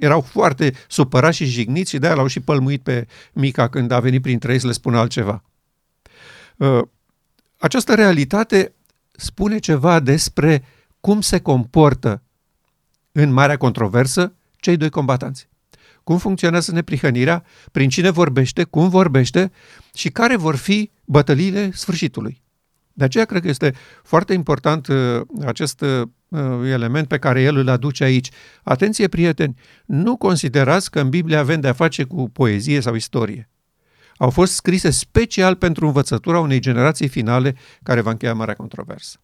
Erau 0.00 0.20
foarte 0.20 0.74
supărați 0.88 1.36
și 1.36 1.44
jigniți 1.44 1.90
și 1.90 1.98
de-aia 1.98 2.14
l-au 2.14 2.26
și 2.26 2.40
pălmuit 2.40 2.82
pe 2.82 3.06
Mica 3.32 3.68
când 3.68 3.90
a 3.90 4.00
venit 4.00 4.22
printre 4.22 4.52
ei 4.52 4.58
să 4.58 4.66
le 4.66 4.72
spună 4.72 4.98
altceva. 4.98 5.42
Uh, 6.56 6.82
această 7.58 7.94
realitate 7.94 8.74
spune 9.10 9.58
ceva 9.58 10.00
despre 10.00 10.64
cum 11.00 11.20
se 11.20 11.40
comportă 11.40 12.22
în 13.12 13.32
marea 13.32 13.56
controversă 13.56 14.32
cei 14.56 14.76
doi 14.76 14.90
combatanți. 14.90 15.48
Cum 16.04 16.18
funcționează 16.18 16.72
neprihănirea, 16.72 17.44
prin 17.72 17.88
cine 17.88 18.10
vorbește, 18.10 18.64
cum 18.64 18.88
vorbește 18.88 19.50
și 19.94 20.08
care 20.08 20.36
vor 20.36 20.56
fi 20.56 20.90
bătăliile 21.04 21.70
sfârșitului. 21.72 22.42
De 22.92 23.04
aceea 23.04 23.24
cred 23.24 23.42
că 23.42 23.48
este 23.48 23.74
foarte 24.02 24.32
important 24.32 24.86
uh, 24.86 25.20
acest 25.46 25.80
uh, 25.80 26.08
element 26.64 27.08
pe 27.08 27.18
care 27.18 27.42
el 27.42 27.56
îl 27.56 27.68
aduce 27.68 28.04
aici. 28.04 28.28
Atenție, 28.62 29.08
prieteni, 29.08 29.54
nu 29.84 30.16
considerați 30.16 30.90
că 30.90 31.00
în 31.00 31.08
Biblie 31.08 31.36
avem 31.36 31.60
de-a 31.60 31.72
face 31.72 32.04
cu 32.04 32.30
poezie 32.30 32.80
sau 32.80 32.94
istorie. 32.94 33.50
Au 34.16 34.30
fost 34.30 34.52
scrise 34.52 34.90
special 34.90 35.54
pentru 35.54 35.86
învățătura 35.86 36.38
unei 36.38 36.60
generații 36.60 37.08
finale 37.08 37.56
care 37.82 38.00
va 38.00 38.10
încheia 38.10 38.34
marea 38.34 38.54
controversă. 38.54 39.18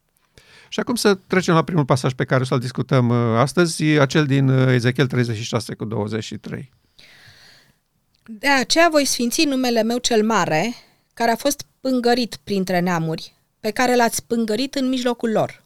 Și 0.73 0.81
acum 0.81 0.95
să 0.95 1.15
trecem 1.15 1.55
la 1.55 1.65
primul 1.65 1.85
pasaj 1.85 2.13
pe 2.13 2.25
care 2.25 2.43
o 2.43 2.45
să-l 2.45 2.59
discutăm 2.59 3.09
uh, 3.09 3.39
astăzi, 3.39 3.83
acel 3.83 4.27
din 4.27 4.49
Ezechiel 4.49 5.07
36 5.07 5.75
cu 5.75 5.85
23. 5.85 6.71
De 8.23 8.49
aceea 8.49 8.89
voi 8.91 9.05
sfinți 9.05 9.45
numele 9.45 9.83
meu 9.83 9.99
cel 9.99 10.25
mare, 10.25 10.75
care 11.15 11.31
a 11.31 11.37
fost 11.37 11.65
pângărit 11.81 12.39
printre 12.45 12.81
neamuri, 12.81 13.35
pe 13.61 13.71
care 13.71 13.97
l-ați 13.97 14.27
pângărit 14.27 14.75
în 14.75 14.89
mijlocul 14.89 15.31
lor. 15.31 15.65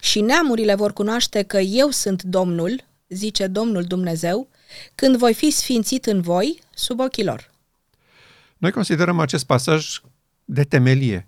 Și 0.00 0.20
neamurile 0.20 0.74
vor 0.74 0.92
cunoaște 0.92 1.42
că 1.42 1.58
eu 1.58 1.90
sunt 1.90 2.22
Domnul, 2.22 2.84
zice 3.08 3.46
Domnul 3.46 3.82
Dumnezeu, 3.82 4.48
când 4.94 5.16
voi 5.16 5.34
fi 5.34 5.50
sfințit 5.50 6.06
în 6.06 6.20
voi 6.20 6.60
sub 6.74 7.00
ochii 7.00 7.24
lor. 7.24 7.50
Noi 8.56 8.70
considerăm 8.70 9.20
acest 9.20 9.46
pasaj 9.46 10.00
de 10.44 10.64
temelie, 10.64 11.16
de, 11.16 11.26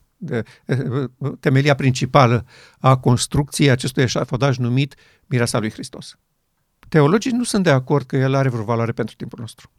temelia 1.41 1.75
principală 1.75 2.47
a 2.79 2.97
construcției 2.97 3.71
acestui 3.71 4.03
eșafodaj 4.03 4.57
numit 4.57 4.95
Mireasa 5.27 5.59
lui 5.59 5.71
Hristos. 5.71 6.19
Teologii 6.89 7.31
nu 7.31 7.45
sunt 7.45 7.65
de 7.65 7.71
acord 7.71 8.07
că 8.07 8.17
el 8.17 8.35
are 8.35 8.49
vreo 8.49 8.65
valoare 8.65 8.93
pentru 8.93 9.15
timpul 9.15 9.39
nostru. 9.41 9.71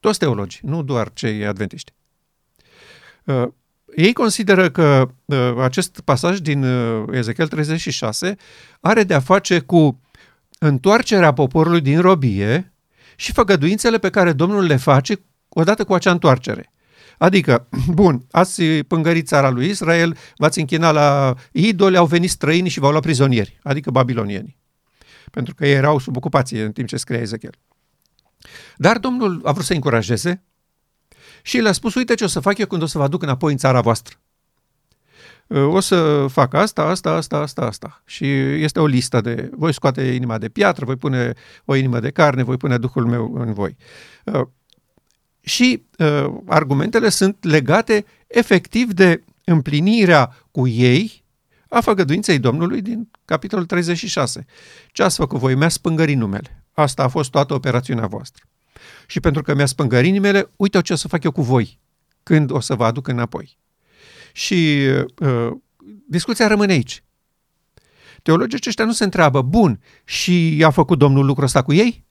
Toți 0.00 0.18
teologii, 0.18 0.60
nu 0.62 0.82
doar 0.82 1.12
cei 1.12 1.46
adventiști. 1.46 1.92
Uh, 3.24 3.48
ei 3.96 4.12
consideră 4.12 4.70
că 4.70 5.10
uh, 5.24 5.54
acest 5.58 6.00
pasaj 6.00 6.38
din 6.38 6.62
uh, 6.62 7.04
Ezechiel 7.12 7.48
36 7.48 8.36
are 8.80 9.02
de-a 9.02 9.20
face 9.20 9.58
cu 9.58 10.00
întoarcerea 10.58 11.32
poporului 11.32 11.80
din 11.80 12.00
robie 12.00 12.72
și 13.16 13.32
făgăduințele 13.32 13.98
pe 13.98 14.10
care 14.10 14.32
Domnul 14.32 14.64
le 14.64 14.76
face 14.76 15.20
odată 15.48 15.84
cu 15.84 15.94
acea 15.94 16.10
întoarcere. 16.10 16.72
Adică, 17.18 17.68
bun, 18.00 18.26
ați 18.30 18.62
pângărit 18.64 19.26
țara 19.26 19.50
lui 19.50 19.68
Israel, 19.68 20.16
v-ați 20.36 20.58
închinat 20.58 20.92
la 20.92 21.34
idoli, 21.52 21.96
au 21.96 22.06
venit 22.06 22.30
străini 22.30 22.68
și 22.68 22.80
v-au 22.80 22.90
luat 22.90 23.02
prizonieri, 23.02 23.58
adică 23.62 23.90
babilonieni. 23.90 24.56
Pentru 25.30 25.54
că 25.54 25.66
ei 25.66 25.74
erau 25.74 25.98
sub 25.98 26.16
ocupație 26.16 26.62
în 26.62 26.72
timp 26.72 26.88
ce 26.88 26.96
scria 26.96 27.20
Ezechiel. 27.20 27.54
Dar 28.76 28.98
Domnul 28.98 29.40
a 29.44 29.52
vrut 29.52 29.64
să 29.64 29.72
încurajeze 29.72 30.42
și 31.42 31.58
le-a 31.58 31.72
spus, 31.72 31.94
uite 31.94 32.14
ce 32.14 32.24
o 32.24 32.26
să 32.26 32.40
fac 32.40 32.58
eu 32.58 32.66
când 32.66 32.82
o 32.82 32.86
să 32.86 32.98
vă 32.98 33.04
aduc 33.04 33.22
înapoi 33.22 33.52
în 33.52 33.58
țara 33.58 33.80
voastră. 33.80 34.16
O 35.48 35.80
să 35.80 36.26
fac 36.28 36.54
asta, 36.54 36.82
asta, 36.82 37.10
asta, 37.10 37.36
asta, 37.36 37.62
asta. 37.62 38.02
Și 38.04 38.26
este 38.62 38.80
o 38.80 38.86
listă 38.86 39.20
de, 39.20 39.50
voi 39.52 39.72
scoate 39.72 40.02
inima 40.02 40.38
de 40.38 40.48
piatră, 40.48 40.84
voi 40.84 40.96
pune 40.96 41.32
o 41.64 41.74
inimă 41.74 42.00
de 42.00 42.10
carne, 42.10 42.42
voi 42.42 42.56
pune 42.56 42.78
Duhul 42.78 43.06
meu 43.06 43.34
în 43.34 43.52
voi. 43.52 43.76
Și 45.44 45.82
argumentele 46.46 47.08
sunt 47.08 47.44
legate 47.44 48.04
efectiv 48.26 48.92
de 48.92 49.22
împlinirea 49.44 50.36
cu 50.50 50.66
ei 50.66 51.24
a 51.68 51.80
făgăduinței 51.80 52.38
Domnului 52.38 52.82
din 52.82 53.10
capitolul 53.24 53.64
36. 53.66 54.46
Ce 54.92 55.02
ați 55.02 55.16
făcut 55.16 55.38
voi? 55.38 55.54
Mi-a 55.54 55.68
spângărit 55.68 56.16
numele. 56.16 56.64
Asta 56.72 57.02
a 57.02 57.08
fost 57.08 57.30
toată 57.30 57.54
operațiunea 57.54 58.06
voastră. 58.06 58.44
Și 59.06 59.20
pentru 59.20 59.42
că 59.42 59.54
mi-a 59.54 59.66
spângărit 59.66 60.12
nimele, 60.12 60.50
uite 60.56 60.80
ce 60.80 60.92
o 60.92 60.96
să 60.96 61.08
fac 61.08 61.24
eu 61.24 61.32
cu 61.32 61.42
voi 61.42 61.78
când 62.22 62.50
o 62.50 62.60
să 62.60 62.74
vă 62.74 62.84
aduc 62.84 63.08
înapoi. 63.08 63.58
Și 64.32 64.86
uh, 65.18 65.50
discuția 66.08 66.46
rămâne 66.46 66.72
aici. 66.72 67.02
Teologii 68.22 68.56
aceștia 68.56 68.84
nu 68.84 68.92
se 68.92 69.04
întreabă, 69.04 69.42
bun, 69.42 69.80
și 70.04 70.62
a 70.64 70.70
făcut 70.70 70.98
Domnul 70.98 71.24
lucrul 71.24 71.44
ăsta 71.44 71.62
cu 71.62 71.72
ei? 71.72 72.04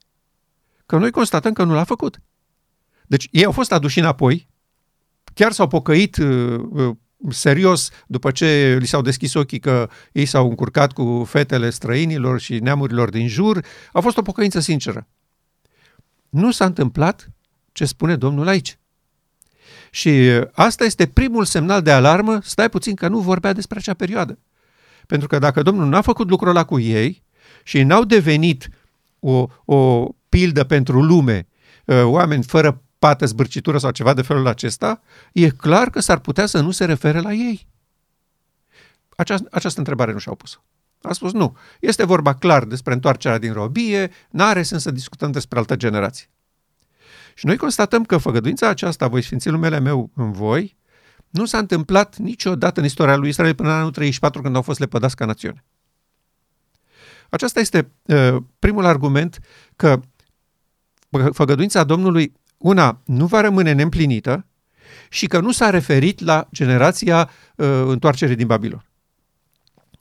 Că 0.86 0.98
noi 0.98 1.12
constatăm 1.12 1.54
că 1.54 1.64
nu 1.64 1.74
l-a 1.74 1.84
făcut. 1.84 2.22
Deci 3.14 3.28
ei 3.32 3.46
au 3.46 3.52
fost 3.52 3.72
aduși 3.72 4.00
înapoi, 4.00 4.48
chiar 5.34 5.52
s-au 5.52 5.68
pocăit 5.68 6.18
uh, 6.18 6.60
uh 6.72 6.96
serios 7.30 7.90
după 8.08 8.32
ce 8.32 8.78
li 8.80 8.86
s-au 8.86 9.02
deschis 9.02 9.34
ochii 9.34 9.60
că 9.60 9.90
ei 10.12 10.26
s-au 10.26 10.50
încurcat 10.50 10.92
cu 10.92 11.24
fetele 11.28 11.70
străinilor 11.70 12.40
și 12.40 12.60
neamurilor 12.60 13.10
din 13.10 13.28
jur, 13.28 13.66
a 13.92 14.00
fost 14.00 14.18
o 14.18 14.22
pocăință 14.22 14.60
sinceră. 14.60 15.08
Nu 16.30 16.52
s-a 16.52 16.66
întâmplat 16.66 17.30
ce 17.72 17.86
spune 17.86 18.16
Domnul 18.16 18.48
aici. 18.48 18.78
Și 19.92 20.12
asta 20.52 20.84
este 20.84 21.08
primul 21.08 21.46
semnal 21.46 21.82
de 21.82 21.92
alarmă, 21.92 22.40
stai 22.44 22.70
puțin 22.70 22.96
că 22.96 23.08
nu 23.08 23.20
vorbea 23.20 23.54
despre 23.54 23.78
acea 23.78 23.94
perioadă. 23.94 24.40
Pentru 25.08 25.28
că 25.28 25.40
dacă 25.40 25.62
Domnul 25.62 25.88
n-a 25.88 26.02
făcut 26.02 26.30
lucrul 26.30 26.50
ăla 26.50 26.64
cu 26.64 26.80
ei 26.80 27.24
și 27.64 27.84
n-au 27.84 28.04
devenit 28.04 28.70
o, 29.20 29.48
o 29.66 30.10
pildă 30.30 30.64
pentru 30.64 31.02
lume, 31.02 31.48
ă, 31.88 32.04
oameni 32.04 32.44
fără 32.44 32.83
pată, 33.04 33.26
zbârcitură 33.26 33.78
sau 33.78 33.92
ceva 33.92 34.14
de 34.14 34.22
felul 34.22 34.48
acesta, 34.48 35.02
e 35.34 35.50
clar 35.50 35.90
că 35.90 36.00
s-ar 36.00 36.20
putea 36.20 36.46
să 36.46 36.60
nu 36.60 36.72
se 36.72 36.86
refere 36.86 37.20
la 37.20 37.34
ei. 37.34 37.68
Această, 39.16 39.48
această 39.52 39.80
întrebare 39.80 40.12
nu 40.12 40.18
și-au 40.18 40.36
pus 40.36 40.62
A 41.02 41.14
spus 41.14 41.32
nu. 41.32 41.58
Este 41.80 42.06
vorba 42.06 42.36
clar 42.36 42.64
despre 42.66 42.94
întoarcerea 42.94 43.38
din 43.38 43.54
robie, 43.54 44.12
n-are 44.30 44.64
sens 44.64 44.82
să 44.82 44.92
discutăm 44.92 45.32
despre 45.32 45.60
altă 45.60 45.76
generație. 45.76 46.30
Și 47.36 47.46
noi 47.46 47.58
constatăm 47.58 48.04
că 48.04 48.18
făgăduința 48.18 48.68
aceasta, 48.68 49.08
voi 49.08 49.22
sfinți 49.22 49.50
numele 49.50 49.80
meu 49.80 50.12
în 50.16 50.32
voi, 50.32 50.78
nu 51.30 51.46
s-a 51.46 51.58
întâmplat 51.58 52.18
niciodată 52.18 52.80
în 52.80 52.86
istoria 52.86 53.16
lui 53.16 53.30
Israel 53.30 53.56
până 53.56 53.70
în 53.70 53.76
anul 53.76 53.92
34, 53.92 54.42
când 54.42 54.56
au 54.56 54.62
fost 54.62 54.80
lepădați 54.80 55.16
ca 55.16 55.26
națiune. 55.26 55.64
Aceasta 57.30 57.60
este 57.60 57.92
uh, 58.06 58.38
primul 58.60 58.86
argument 58.86 59.40
că 59.76 60.00
făgăduința 61.32 61.84
Domnului, 61.84 62.34
una, 62.64 63.02
nu 63.06 63.26
va 63.26 63.42
rămâne 63.42 63.72
neîmplinită 63.72 64.46
și 65.10 65.28
că 65.28 65.40
nu 65.40 65.52
s-a 65.52 65.70
referit 65.70 66.20
la 66.20 66.48
generația 66.52 67.30
uh, 67.56 67.68
întoarcerii 67.86 68.36
din 68.36 68.48
Babilon. 68.48 68.86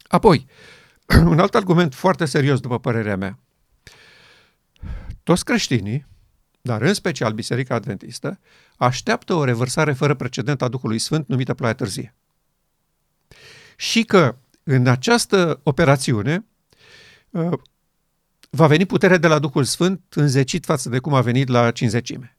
Apoi, 0.03 0.47
un 1.33 1.39
alt 1.39 1.55
argument 1.55 1.95
foarte 1.95 2.25
serios, 2.25 2.61
după 2.61 2.79
părerea 2.79 3.17
mea. 3.17 3.39
Toți 5.23 5.45
creștinii, 5.45 6.07
dar 6.61 6.83
în 6.83 6.95
special 6.95 7.33
Biserica 7.33 7.75
Adventistă, 7.75 8.41
așteaptă 8.77 9.35
o 9.35 9.45
revărsare 9.45 9.93
fără 9.93 10.15
precedent 10.15 10.63
a 10.63 10.69
Duhului 10.69 10.99
Sfânt 10.99 11.29
numită 11.29 11.55
ploaia 11.55 11.75
târzie. 11.75 12.15
Și 13.77 14.03
că 14.03 14.37
în 14.63 14.87
această 14.87 15.61
operațiune 15.63 16.45
uh, 17.31 17.59
va 18.51 18.67
veni 18.67 18.87
puterea 18.87 19.19
de 19.19 19.27
la 19.27 19.39
Duhul 19.39 19.65
Sfânt 19.65 20.03
înzecit 20.15 20.65
față 20.65 20.89
de 20.89 20.99
cum 20.99 21.15
a 21.15 21.21
venit 21.21 21.49
la 21.49 21.71
cinzecime. 21.71 22.37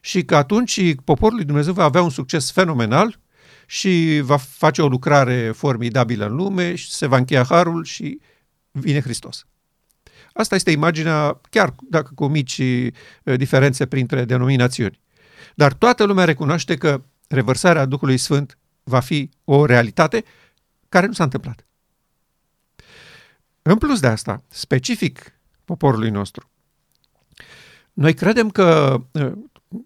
Și 0.00 0.24
că 0.24 0.36
atunci 0.36 0.94
poporul 1.04 1.36
lui 1.36 1.44
Dumnezeu 1.44 1.72
va 1.72 1.84
avea 1.84 2.02
un 2.02 2.10
succes 2.10 2.50
fenomenal 2.50 3.20
și 3.66 4.20
va 4.22 4.36
face 4.36 4.82
o 4.82 4.88
lucrare 4.88 5.50
formidabilă 5.50 6.26
în 6.26 6.34
lume 6.34 6.74
și 6.74 6.90
se 6.90 7.06
va 7.06 7.16
încheia 7.16 7.44
harul 7.44 7.84
și 7.84 8.20
vine 8.70 9.00
Hristos. 9.00 9.46
Asta 10.32 10.54
este 10.54 10.70
imaginea, 10.70 11.40
chiar 11.50 11.74
dacă 11.90 12.10
cu 12.14 12.26
mici 12.26 12.58
uh, 12.58 12.92
diferențe 13.36 13.86
printre 13.86 14.24
denominațiuni. 14.24 15.00
Dar 15.54 15.72
toată 15.72 16.04
lumea 16.04 16.24
recunoaște 16.24 16.76
că 16.76 17.02
revărsarea 17.28 17.84
Duhului 17.84 18.16
Sfânt 18.16 18.58
va 18.82 19.00
fi 19.00 19.30
o 19.44 19.64
realitate 19.64 20.24
care 20.88 21.06
nu 21.06 21.12
s-a 21.12 21.24
întâmplat. 21.24 21.66
În 23.62 23.78
plus 23.78 24.00
de 24.00 24.06
asta, 24.06 24.42
specific 24.48 25.32
poporului 25.64 26.10
nostru, 26.10 26.50
noi 27.92 28.14
credem 28.14 28.50
că, 28.50 29.00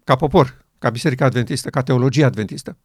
ca 0.03 0.15
popor, 0.15 0.65
ca 0.79 0.89
Biserica 0.89 1.25
Adventistă, 1.25 1.69
ca 1.69 1.81
teologie 1.81 2.25
adventistă, 2.25 2.77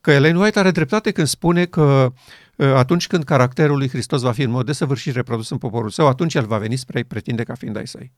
că 0.00 0.10
Ellen 0.10 0.36
White 0.36 0.58
are 0.58 0.70
dreptate 0.70 1.10
când 1.10 1.26
spune 1.26 1.64
că 1.64 2.12
atunci 2.56 3.06
când 3.06 3.24
caracterul 3.24 3.76
lui 3.76 3.88
Hristos 3.88 4.20
va 4.20 4.32
fi 4.32 4.42
în 4.42 4.50
mod 4.50 4.66
desăvârșit 4.66 5.14
reprodus 5.14 5.50
în 5.50 5.58
poporul 5.58 5.90
său, 5.90 6.06
atunci 6.06 6.34
el 6.34 6.46
va 6.46 6.58
veni 6.58 6.76
spre 6.76 7.00
a 7.00 7.04
pretinde 7.08 7.42
ca 7.42 7.54
fiind 7.54 7.76
ai 7.76 7.86
săi 7.86 8.12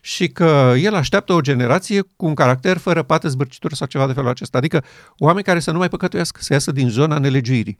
și 0.00 0.28
că 0.28 0.74
el 0.78 0.94
așteaptă 0.94 1.32
o 1.32 1.40
generație 1.40 2.00
cu 2.00 2.26
un 2.26 2.34
caracter 2.34 2.76
fără 2.76 3.02
pată, 3.02 3.28
zbârcitură 3.28 3.74
sau 3.74 3.86
ceva 3.86 4.06
de 4.06 4.12
felul 4.12 4.28
acesta. 4.28 4.58
Adică 4.58 4.84
oameni 5.18 5.44
care 5.44 5.60
să 5.60 5.70
nu 5.70 5.78
mai 5.78 5.88
păcătuiască, 5.88 6.40
să 6.42 6.52
iasă 6.52 6.72
din 6.72 6.88
zona 6.88 7.18
nelegiuirii. 7.18 7.78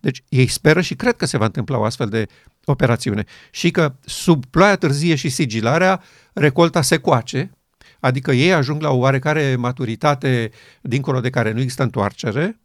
Deci 0.00 0.24
ei 0.28 0.46
speră 0.46 0.80
și 0.80 0.94
cred 0.94 1.16
că 1.16 1.26
se 1.26 1.36
va 1.36 1.44
întâmpla 1.44 1.78
o 1.78 1.84
astfel 1.84 2.08
de 2.08 2.26
operațiune 2.64 3.24
și 3.50 3.70
că 3.70 3.94
sub 4.04 4.46
ploaia 4.46 4.76
târzie 4.76 5.14
și 5.14 5.28
sigilarea 5.28 6.02
recolta 6.32 6.82
se 6.82 6.96
coace, 6.96 7.50
adică 8.00 8.32
ei 8.32 8.52
ajung 8.52 8.82
la 8.82 8.90
o 8.90 8.96
oarecare 8.96 9.56
maturitate 9.56 10.50
dincolo 10.80 11.20
de 11.20 11.30
care 11.30 11.52
nu 11.52 11.60
există 11.60 11.82
întoarcere 11.82 12.60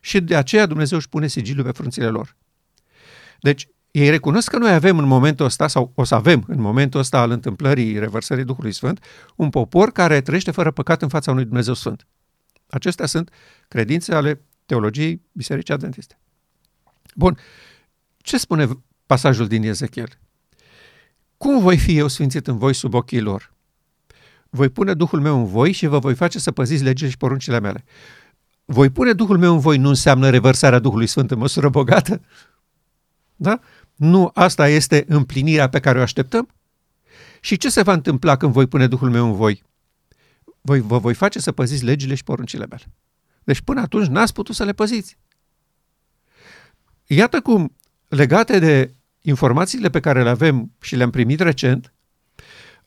și 0.00 0.20
de 0.20 0.36
aceea 0.36 0.66
Dumnezeu 0.66 0.98
își 0.98 1.08
pune 1.08 1.26
sigiliul 1.26 1.64
pe 1.64 1.70
frunțile 1.70 2.06
lor. 2.06 2.36
Deci 3.40 3.68
ei 3.90 4.10
recunosc 4.10 4.50
că 4.50 4.58
noi 4.58 4.72
avem 4.72 4.98
în 4.98 5.06
momentul 5.06 5.46
ăsta, 5.46 5.68
sau 5.68 5.92
o 5.94 6.04
să 6.04 6.14
avem 6.14 6.44
în 6.46 6.60
momentul 6.60 7.00
ăsta 7.00 7.20
al 7.20 7.30
întâmplării 7.30 7.98
revărsării 7.98 8.44
Duhului 8.44 8.72
Sfânt, 8.72 9.04
un 9.36 9.50
popor 9.50 9.92
care 9.92 10.20
trăiește 10.20 10.50
fără 10.50 10.70
păcat 10.70 11.02
în 11.02 11.08
fața 11.08 11.30
unui 11.30 11.44
Dumnezeu 11.44 11.74
Sfânt. 11.74 12.06
Acestea 12.68 13.06
sunt 13.06 13.30
credințe 13.68 14.14
ale 14.14 14.40
teologiei 14.66 15.22
Bisericii 15.32 15.74
Adventiste. 15.74 16.18
Bun, 17.14 17.38
ce 18.16 18.38
spune 18.38 18.68
pasajul 19.06 19.46
din 19.46 19.62
Ezechiel? 19.62 20.18
Cum 21.36 21.60
voi 21.60 21.78
fi 21.78 21.98
eu 21.98 22.08
sfințit 22.08 22.46
în 22.46 22.58
voi 22.58 22.74
sub 22.74 22.94
ochii 22.94 23.20
lor? 23.20 23.51
Voi 24.54 24.68
pune 24.68 24.94
Duhul 24.94 25.20
meu 25.20 25.38
în 25.38 25.46
voi 25.46 25.72
și 25.72 25.86
vă 25.86 25.98
voi 25.98 26.14
face 26.14 26.38
să 26.38 26.50
păziți 26.50 26.82
legile 26.82 27.10
și 27.10 27.16
poruncile 27.16 27.60
mele. 27.60 27.84
Voi 28.64 28.90
pune 28.90 29.12
Duhul 29.12 29.38
meu 29.38 29.52
în 29.52 29.58
voi 29.58 29.78
nu 29.78 29.88
înseamnă 29.88 30.30
revărsarea 30.30 30.78
Duhului 30.78 31.06
Sfânt 31.06 31.30
în 31.30 31.38
măsură 31.38 31.68
bogată? 31.68 32.20
Da? 33.36 33.60
Nu 33.96 34.30
asta 34.34 34.68
este 34.68 35.04
împlinirea 35.08 35.68
pe 35.68 35.80
care 35.80 35.98
o 35.98 36.02
așteptăm? 36.02 36.48
Și 37.40 37.56
ce 37.56 37.70
se 37.70 37.82
va 37.82 37.92
întâmpla 37.92 38.36
când 38.36 38.52
voi 38.52 38.66
pune 38.66 38.86
Duhul 38.86 39.10
meu 39.10 39.26
în 39.26 39.34
voi? 39.34 39.62
Voi, 40.60 40.80
vă 40.80 40.98
voi 40.98 41.14
face 41.14 41.38
să 41.38 41.52
păziți 41.52 41.84
legile 41.84 42.14
și 42.14 42.24
poruncile 42.24 42.66
mele. 42.66 42.84
Deci 43.44 43.60
până 43.60 43.80
atunci 43.80 44.06
n-ați 44.06 44.32
putut 44.32 44.54
să 44.54 44.64
le 44.64 44.72
păziți. 44.72 45.18
Iată 47.06 47.40
cum, 47.40 47.76
legate 48.08 48.58
de 48.58 48.94
informațiile 49.20 49.90
pe 49.90 50.00
care 50.00 50.22
le 50.22 50.28
avem 50.28 50.72
și 50.80 50.96
le-am 50.96 51.10
primit 51.10 51.40
recent, 51.40 51.91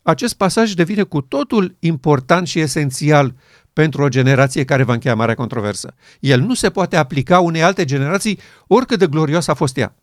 acest 0.06 0.34
pasaj 0.34 0.74
devine 0.74 1.04
cu 1.04 1.22
totul 1.22 1.76
important 1.80 2.48
și 2.48 2.60
esențial 2.60 3.36
pentru 3.74 4.04
o 4.04 4.10
generație 4.10 4.66
care 4.66 4.84
va 4.84 4.94
încheia 4.94 5.16
marea 5.16 5.36
controversă. 5.36 5.94
El 6.20 6.42
nu 6.42 6.54
se 6.54 6.70
poate 6.70 6.96
aplica 6.96 7.40
unei 7.40 7.64
alte 7.64 7.86
generații, 7.86 8.40
oricât 8.68 9.00
de 9.00 9.08
glorioasă 9.08 9.52
a 9.52 9.54
fost 9.54 9.78
ea 9.78 9.96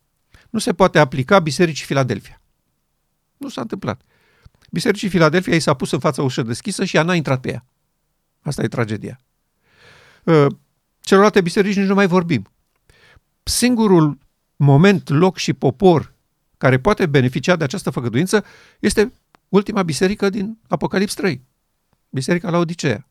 nu 0.53 0.59
se 0.59 0.73
poate 0.73 0.99
aplica 0.99 1.39
Bisericii 1.39 1.87
Filadelfia. 1.87 2.41
Nu 3.37 3.49
s-a 3.49 3.61
întâmplat. 3.61 4.01
Bisericii 4.71 5.09
Filadelfia 5.09 5.55
i 5.55 5.61
s-a 5.61 5.75
pus 5.75 5.91
în 5.91 5.99
fața 5.99 6.23
ușă 6.23 6.43
deschisă 6.43 6.85
și 6.85 6.97
ea 6.97 7.03
n-a 7.03 7.15
intrat 7.15 7.41
pe 7.41 7.51
ea. 7.51 7.65
Asta 8.41 8.63
e 8.63 8.69
tragedia. 8.69 9.21
Uh, 10.25 10.47
celorlalte 11.01 11.41
biserici 11.41 11.77
nici 11.77 11.87
nu 11.87 11.95
mai 11.95 12.07
vorbim. 12.07 12.51
Singurul 13.43 14.19
moment, 14.57 15.09
loc 15.09 15.37
și 15.37 15.53
popor 15.53 16.15
care 16.59 16.79
poate 16.79 17.07
beneficia 17.07 17.57
de 17.57 17.65
această 17.65 17.91
făgăduință 17.91 18.45
este 18.81 19.13
ultima 19.53 19.83
biserică 19.83 20.31
din 20.31 20.59
Apocalips 20.69 21.15
3, 21.15 21.43
Biserica 22.11 22.51
la 22.51 22.59
Odiseea. 22.59 23.09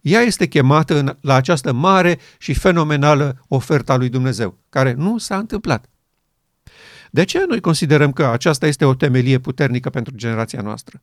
Ea 0.00 0.20
este 0.20 0.46
chemată 0.46 0.98
în, 0.98 1.16
la 1.20 1.34
această 1.34 1.72
mare 1.72 2.18
și 2.38 2.54
fenomenală 2.54 3.44
ofertă 3.48 3.92
a 3.92 3.96
lui 3.96 4.08
Dumnezeu, 4.08 4.58
care 4.68 4.92
nu 4.92 5.18
s-a 5.18 5.38
întâmplat. 5.38 5.90
De 7.10 7.20
aceea 7.20 7.44
noi 7.48 7.60
considerăm 7.60 8.12
că 8.12 8.26
aceasta 8.26 8.66
este 8.66 8.84
o 8.84 8.94
temelie 8.94 9.38
puternică 9.38 9.90
pentru 9.90 10.14
generația 10.14 10.60
noastră. 10.60 11.02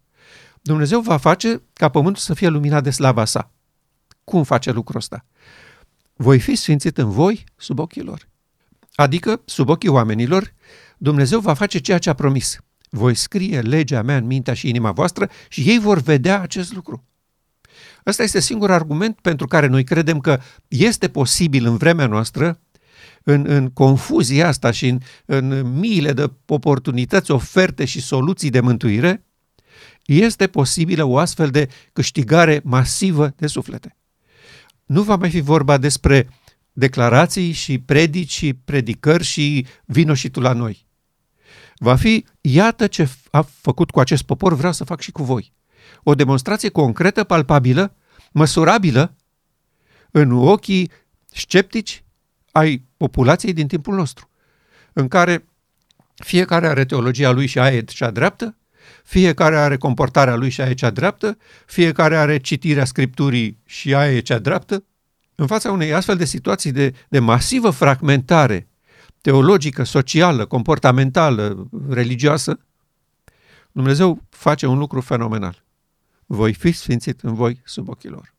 Dumnezeu 0.61 0.99
va 0.99 1.17
face 1.17 1.61
ca 1.73 1.89
pământul 1.89 2.21
să 2.21 2.33
fie 2.33 2.47
luminat 2.47 2.83
de 2.83 2.89
slava 2.89 3.25
sa. 3.25 3.51
Cum 4.23 4.43
face 4.43 4.71
lucrul 4.71 4.99
ăsta? 4.99 5.25
Voi 6.13 6.39
fi 6.39 6.55
sfințit 6.55 6.97
în 6.97 7.09
voi 7.09 7.43
sub 7.55 7.79
ochii 7.79 8.01
lor. 8.01 8.27
Adică, 8.95 9.41
sub 9.45 9.69
ochii 9.69 9.89
oamenilor, 9.89 10.53
Dumnezeu 10.97 11.39
va 11.39 11.53
face 11.53 11.79
ceea 11.79 11.97
ce 11.97 12.09
a 12.09 12.13
promis. 12.13 12.59
Voi 12.93 13.15
scrie 13.15 13.59
legea 13.59 14.01
mea 14.01 14.17
în 14.17 14.25
mintea 14.25 14.53
și 14.53 14.69
inima 14.69 14.91
voastră 14.91 15.29
și 15.49 15.61
ei 15.61 15.79
vor 15.79 16.01
vedea 16.01 16.41
acest 16.41 16.73
lucru. 16.73 17.05
Ăsta 18.05 18.23
este 18.23 18.39
singurul 18.39 18.73
argument 18.73 19.19
pentru 19.21 19.47
care 19.47 19.67
noi 19.67 19.83
credem 19.83 20.19
că 20.19 20.39
este 20.67 21.09
posibil 21.09 21.65
în 21.65 21.77
vremea 21.77 22.07
noastră 22.07 22.59
în, 23.23 23.45
în 23.47 23.69
confuzia 23.69 24.47
asta 24.47 24.71
și 24.71 24.87
în, 24.87 24.99
în 25.25 25.79
miile 25.79 26.13
de 26.13 26.31
oportunități, 26.45 27.31
oferte 27.31 27.85
și 27.85 28.01
soluții 28.01 28.49
de 28.49 28.59
mântuire, 28.59 29.25
este 30.05 30.47
posibilă 30.47 31.03
o 31.03 31.17
astfel 31.17 31.49
de 31.49 31.69
câștigare 31.93 32.61
masivă 32.63 33.33
de 33.37 33.47
suflete. 33.47 33.95
Nu 34.85 35.01
va 35.01 35.15
mai 35.15 35.29
fi 35.29 35.39
vorba 35.39 35.77
despre 35.77 36.29
declarații 36.73 37.51
și 37.51 37.79
predici 37.79 38.31
și 38.31 38.53
predicări 38.53 39.23
și 39.23 39.65
vino 39.85 40.13
și 40.13 40.29
tu 40.29 40.39
la 40.39 40.53
noi. 40.53 40.85
Va 41.83 41.95
fi, 41.95 42.25
iată 42.41 42.87
ce 42.87 43.09
a 43.31 43.41
făcut 43.41 43.91
cu 43.91 43.99
acest 43.99 44.23
popor, 44.23 44.53
vreau 44.53 44.73
să 44.73 44.83
fac 44.83 44.99
și 44.99 45.11
cu 45.11 45.23
voi. 45.23 45.53
O 46.03 46.15
demonstrație 46.15 46.69
concretă, 46.69 47.23
palpabilă, 47.23 47.95
măsurabilă, 48.31 49.15
în 50.11 50.31
ochii 50.31 50.91
sceptici 51.25 52.03
ai 52.51 52.85
populației 52.97 53.53
din 53.53 53.67
timpul 53.67 53.95
nostru, 53.95 54.29
în 54.93 55.07
care 55.07 55.45
fiecare 56.15 56.67
are 56.67 56.85
teologia 56.85 57.31
lui 57.31 57.45
și 57.45 57.59
aia 57.59 57.75
e 57.75 57.81
cea 57.81 58.11
dreaptă, 58.11 58.57
fiecare 59.03 59.57
are 59.57 59.77
comportarea 59.77 60.35
lui 60.35 60.49
și 60.49 60.61
aia 60.61 60.69
e 60.69 60.73
cea 60.73 60.89
dreaptă, 60.89 61.37
fiecare 61.65 62.17
are 62.17 62.37
citirea 62.37 62.85
Scripturii 62.85 63.61
și 63.65 63.95
aia 63.95 64.15
e 64.15 64.19
cea 64.19 64.39
dreaptă. 64.39 64.83
În 65.35 65.47
fața 65.47 65.71
unei 65.71 65.93
astfel 65.93 66.17
de 66.17 66.25
situații 66.25 66.71
de, 66.71 66.93
de 67.09 67.19
masivă 67.19 67.69
fragmentare 67.69 68.70
teologică, 69.21 69.83
socială, 69.83 70.45
comportamentală, 70.45 71.69
religioasă, 71.89 72.59
Dumnezeu 73.71 74.21
face 74.29 74.65
un 74.65 74.77
lucru 74.77 75.01
fenomenal. 75.01 75.63
Voi 76.25 76.53
fi 76.53 76.71
sfințit 76.71 77.21
în 77.21 77.33
voi 77.33 77.61
sub 77.65 77.89
ochii 77.89 78.09
lor. 78.09 78.33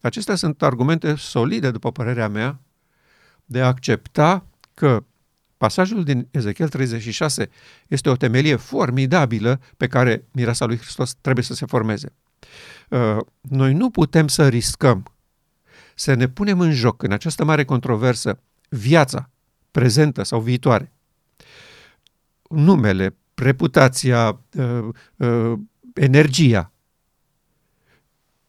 Acestea 0.00 0.34
sunt 0.34 0.62
argumente 0.62 1.14
solide, 1.14 1.70
după 1.70 1.92
părerea 1.92 2.28
mea, 2.28 2.60
de 3.44 3.60
a 3.60 3.66
accepta 3.66 4.46
că 4.74 5.04
Pasajul 5.56 6.04
din 6.04 6.28
Ezechiel 6.30 6.68
36 6.68 7.50
este 7.88 8.08
o 8.08 8.16
temelie 8.16 8.56
formidabilă 8.56 9.60
pe 9.76 9.86
care 9.86 10.24
mireasa 10.32 10.64
lui 10.64 10.76
Hristos 10.76 11.14
trebuie 11.20 11.44
să 11.44 11.54
se 11.54 11.66
formeze. 11.66 12.12
Uh, 12.88 13.16
noi 13.40 13.72
nu 13.72 13.90
putem 13.90 14.28
să 14.28 14.48
riscăm 14.48 15.12
să 15.94 16.14
ne 16.14 16.28
punem 16.28 16.60
în 16.60 16.72
joc 16.72 17.02
în 17.02 17.12
această 17.12 17.44
mare 17.44 17.64
controversă 17.64 18.40
viața 18.68 19.30
prezentă 19.70 20.22
sau 20.22 20.40
viitoare, 20.40 20.92
numele, 22.48 23.16
reputația, 23.34 24.40
uh, 24.54 24.88
uh, 25.16 25.58
energia, 25.94 26.72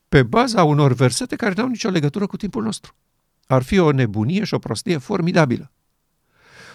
pe 0.09 0.23
baza 0.23 0.63
unor 0.63 0.93
versete 0.93 1.35
care 1.35 1.53
nu 1.55 1.63
au 1.63 1.69
nicio 1.69 1.89
legătură 1.89 2.25
cu 2.25 2.37
timpul 2.37 2.63
nostru. 2.63 2.95
Ar 3.47 3.63
fi 3.63 3.79
o 3.79 3.91
nebunie 3.91 4.43
și 4.43 4.53
o 4.53 4.59
prostie 4.59 4.97
formidabilă. 4.97 5.71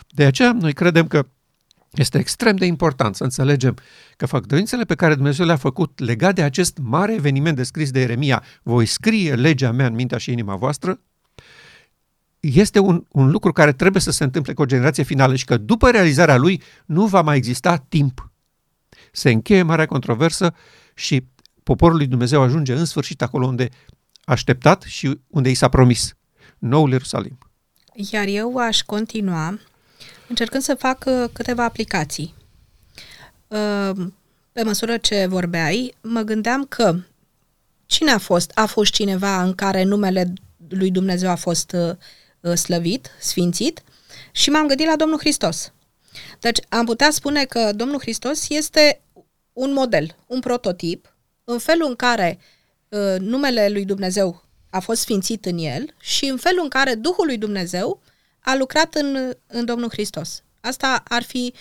De 0.09 0.25
aceea 0.25 0.53
noi 0.53 0.73
credem 0.73 1.07
că 1.07 1.27
este 1.91 2.19
extrem 2.19 2.57
de 2.57 2.67
important 2.67 3.15
să 3.15 3.25
înțelegem 3.25 3.77
că 4.17 4.27
făgăduințele 4.27 4.85
pe 4.85 4.95
care 4.95 5.15
Dumnezeu 5.15 5.47
le-a 5.47 5.57
făcut 5.57 5.99
legat 5.99 6.35
de 6.35 6.43
acest 6.43 6.79
mare 6.83 7.13
eveniment 7.15 7.57
descris 7.57 7.91
de 7.91 8.01
Ieremia, 8.01 8.43
voi 8.63 8.87
scrie 8.87 9.35
legea 9.35 9.73
mea 9.73 9.87
în 9.87 9.95
mintea 9.95 10.19
și 10.19 10.33
inima 10.33 10.57
voastră, 10.57 11.01
este 12.55 12.79
un, 12.79 13.05
un 13.09 13.31
lucru 13.31 13.53
care 13.53 13.73
trebuie 13.73 14.03
să 14.03 14.11
se 14.11 14.25
întâmple 14.25 14.53
cu 14.53 14.63
o 14.63 14.67
generație 14.67 15.03
finală 15.03 15.35
și 15.35 15.45
că 15.45 15.57
după 15.57 15.91
realizarea 15.91 16.37
lui 16.37 16.63
nu 16.87 17.07
va 17.07 17.23
mai 17.23 17.37
exista 17.37 17.77
timp. 17.89 18.31
Se 19.13 19.31
încheie 19.31 19.63
marea 19.63 19.87
controversă 19.87 20.55
și 20.95 21.27
poporul 21.63 21.97
lui 21.97 22.07
Dumnezeu 22.07 22.43
ajunge 22.43 22.75
în 22.75 22.85
sfârșit 22.85 23.23
acolo 23.23 23.47
unde 23.47 23.69
așteptat 24.25 24.83
și 24.83 25.19
unde 25.27 25.51
i 25.51 25.55
s-a 25.55 25.69
promis, 25.69 26.15
noul 26.59 26.91
Ierusalim. 26.91 27.39
Iar 28.11 28.27
eu 28.27 28.57
aș 28.57 28.83
continua 28.83 29.59
încercând 30.29 30.63
să 30.63 30.75
fac 30.75 31.05
uh, 31.07 31.25
câteva 31.33 31.65
aplicații. 31.65 32.35
Uh, 33.47 34.07
pe 34.53 34.63
măsură 34.63 34.97
ce 34.97 35.27
vorbeai, 35.27 35.95
mă 36.01 36.21
gândeam 36.21 36.65
că 36.65 36.97
cine 37.87 38.11
a 38.11 38.19
fost? 38.19 38.51
A 38.55 38.67
fost 38.67 38.93
cineva 38.93 39.43
în 39.43 39.55
care 39.55 39.83
numele 39.83 40.33
lui 40.69 40.91
Dumnezeu 40.91 41.31
a 41.31 41.35
fost 41.35 41.73
uh, 41.73 41.97
slăvit, 42.55 43.11
sfințit 43.21 43.83
și 44.33 44.51
m-am 44.51 44.67
gândit 44.67 44.87
la 44.87 44.97
Domnul 44.97 45.19
Hristos. 45.19 45.73
Deci 46.41 46.59
am 46.69 46.85
putea 46.85 47.11
spune 47.11 47.45
că 47.45 47.73
Domnul 47.73 48.01
Hristos 48.01 48.49
este 48.49 49.01
un 49.53 49.73
model, 49.73 50.17
un 50.27 50.41
prototip, 50.41 51.15
în 51.45 51.59
felul 51.59 51.89
în 51.89 51.97
care 51.97 52.39
uh, 52.89 53.17
numele 53.19 53.69
lui 53.69 53.85
Dumnezeu 53.85 54.43
a 54.71 54.81
fost 54.81 55.01
sfințit 55.01 55.45
în 55.45 55.59
el 55.59 55.95
și 56.01 56.25
în 56.25 56.37
felul 56.37 56.63
în 56.63 56.69
care 56.69 56.95
Duhul 56.95 57.27
lui 57.27 57.39
Dumnezeu 57.39 58.01
a 58.41 58.55
lucrat 58.55 58.95
în, 58.95 59.33
în 59.47 59.65
Domnul 59.65 59.91
Hristos. 59.91 60.43
Asta 60.61 61.03
ar 61.09 61.23
fi, 61.23 61.55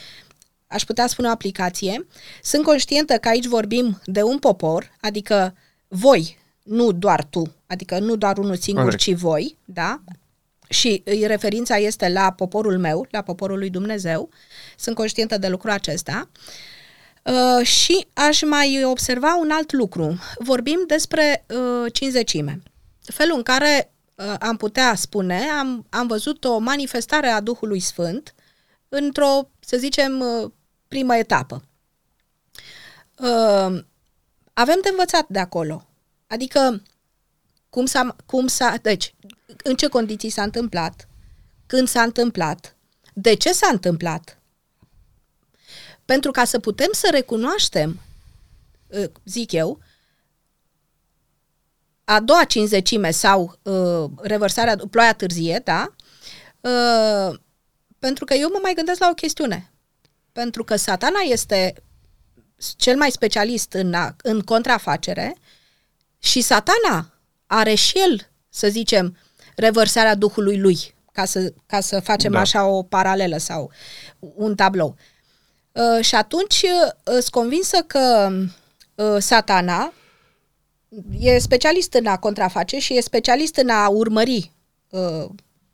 aș 0.68 0.84
putea 0.84 1.08
spune, 1.08 1.28
o 1.28 1.32
aplicație. 1.32 2.08
Sunt 2.44 2.64
conștientă 2.64 3.18
că 3.18 3.28
aici 3.28 3.46
vorbim 3.46 4.02
de 4.06 4.24
un 4.24 4.40
popor, 4.40 4.92
adică 5.02 5.56
voi, 5.88 6.38
nu 6.64 6.92
doar 6.92 7.24
tu, 7.24 7.54
adică 7.68 8.00
nu 8.00 8.16
doar 8.16 8.38
unul 8.38 8.56
singur, 8.56 8.84
Correct. 8.84 9.02
ci 9.02 9.14
voi, 9.14 9.58
da? 9.66 10.02
Și 10.70 11.04
referința 11.26 11.76
este 11.78 12.10
la 12.10 12.32
poporul 12.32 12.78
meu, 12.78 13.08
la 13.10 13.22
poporul 13.22 13.58
lui 13.58 13.70
Dumnezeu. 13.70 14.30
Sunt 14.78 14.96
conștientă 14.96 15.38
de 15.38 15.48
lucrul 15.48 15.72
acesta. 15.72 16.30
Uh, 17.24 17.66
și 17.66 18.08
aș 18.14 18.42
mai 18.42 18.84
observa 18.84 19.36
un 19.36 19.50
alt 19.52 19.72
lucru. 19.72 20.20
Vorbim 20.40 20.84
despre 20.88 21.46
uh, 21.50 21.94
cinzecime. 21.94 22.62
Felul 23.02 23.36
în 23.36 23.44
care 23.44 23.96
Uh, 24.16 24.34
am 24.40 24.58
putea 24.58 24.96
spune, 24.96 25.50
am, 25.50 25.86
am 25.90 26.08
văzut 26.08 26.44
o 26.44 26.58
manifestare 26.58 27.28
a 27.28 27.40
Duhului 27.40 27.80
Sfânt 27.80 28.36
într-o, 28.90 29.50
să 29.60 29.78
zicem, 29.78 30.20
uh, 30.20 30.52
primă 30.88 31.16
etapă. 31.16 31.64
Uh, 33.18 33.84
avem 34.54 34.80
de 34.82 34.90
învățat 34.90 35.26
de 35.28 35.40
acolo. 35.40 35.88
Adică, 36.28 36.82
cum 37.70 37.86
s-a, 37.86 38.16
cum 38.26 38.48
s-a, 38.48 38.76
deci, 38.82 39.16
în 39.68 39.76
ce 39.76 39.88
condiții 39.88 40.30
s-a 40.30 40.44
întâmplat, 40.44 41.08
când 41.66 41.88
s-a 41.88 42.02
întâmplat, 42.02 42.76
de 43.14 43.34
ce 43.34 43.52
s-a 43.54 43.68
întâmplat. 43.72 44.40
Pentru 46.06 46.32
ca 46.32 46.46
să 46.46 46.60
putem 46.60 46.90
să 46.92 47.08
recunoaștem, 47.12 48.00
zic 49.26 49.52
eu, 49.52 49.80
a 52.04 52.20
doua 52.20 52.44
cinzecime 52.44 53.12
sau 53.12 53.60
uh, 53.62 54.10
revărsarea, 54.22 54.78
ploaia 54.90 55.14
târzie, 55.14 55.62
da? 55.64 55.96
Uh, 56.60 57.38
pentru 58.00 58.26
că 58.26 58.34
eu 58.34 58.50
mă 58.50 58.60
mai 58.62 58.74
gândesc 58.74 59.00
la 59.00 59.10
o 59.10 59.14
chestiune. 59.14 59.72
Pentru 60.32 60.64
că 60.64 60.76
satana 60.76 61.20
este 61.20 61.84
cel 62.76 62.98
mai 62.98 63.12
specialist 63.12 63.74
în, 63.74 63.94
a, 63.94 64.16
în 64.22 64.42
contrafacere 64.42 65.36
și 66.20 66.42
satana 66.42 67.14
are 67.48 67.74
și 67.74 67.98
el, 67.98 68.30
să 68.50 68.68
zicem, 68.68 69.18
revărsarea 69.56 70.16
Duhului 70.16 70.60
lui, 70.60 70.96
ca 71.12 71.26
să, 71.26 71.54
ca 71.66 71.80
să 71.80 72.00
facem 72.00 72.32
da. 72.32 72.40
așa 72.40 72.66
o 72.66 72.84
paralelă 72.84 73.38
sau 73.38 73.72
un 74.20 74.56
tablou. 74.56 74.96
Uh, 75.72 76.04
și 76.04 76.16
atunci 76.16 76.62
uh, 76.62 76.92
sunt 77.04 77.28
convinsă 77.28 77.78
că 77.88 78.32
uh, 78.96 79.18
satana 79.20 79.94
e 81.20 81.40
specialist 81.40 81.94
în 81.94 82.06
a 82.06 82.18
contraface 82.18 82.80
și 82.80 82.98
e 82.98 83.02
specialist 83.02 83.56
în 83.56 83.70
a 83.70 83.88
urmări 83.88 84.52
uh, 84.90 85.26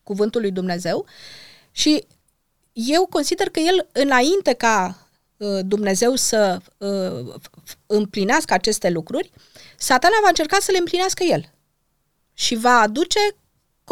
cuvântul 0.03 0.41
lui 0.41 0.51
Dumnezeu 0.51 1.05
și 1.71 2.05
eu 2.73 3.05
consider 3.05 3.49
că 3.49 3.59
el, 3.59 3.87
înainte 3.91 4.53
ca 4.53 5.07
uh, 5.37 5.59
Dumnezeu 5.65 6.15
să 6.15 6.57
uh, 6.77 7.33
împlinească 7.85 8.53
aceste 8.53 8.89
lucruri, 8.89 9.31
satana 9.77 10.15
va 10.21 10.27
încerca 10.27 10.57
să 10.59 10.71
le 10.71 10.77
împlinească 10.77 11.23
el 11.23 11.51
și 12.33 12.55
va 12.55 12.79
aduce 12.79 13.19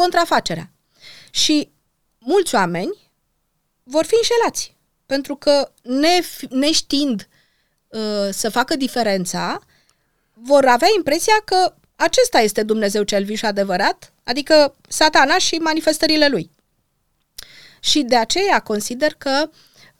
contrafacerea. 0.00 0.70
Și 1.30 1.70
mulți 2.18 2.54
oameni 2.54 2.92
vor 3.82 4.04
fi 4.04 4.14
înșelați, 4.14 4.76
pentru 5.06 5.34
că 5.36 5.72
ne, 5.82 6.20
neștiind 6.50 7.28
uh, 7.88 8.28
să 8.30 8.48
facă 8.50 8.76
diferența, 8.76 9.60
vor 10.32 10.64
avea 10.64 10.88
impresia 10.96 11.42
că 11.44 11.74
acesta 11.96 12.38
este 12.38 12.62
Dumnezeu 12.62 13.02
cel 13.02 13.24
viu 13.24 13.34
și 13.34 13.44
adevărat, 13.44 14.12
adică 14.24 14.76
satana 14.88 15.38
și 15.38 15.54
manifestările 15.54 16.28
lui. 16.28 16.50
Și 17.80 18.02
de 18.02 18.16
aceea 18.16 18.60
consider 18.60 19.14
că 19.14 19.50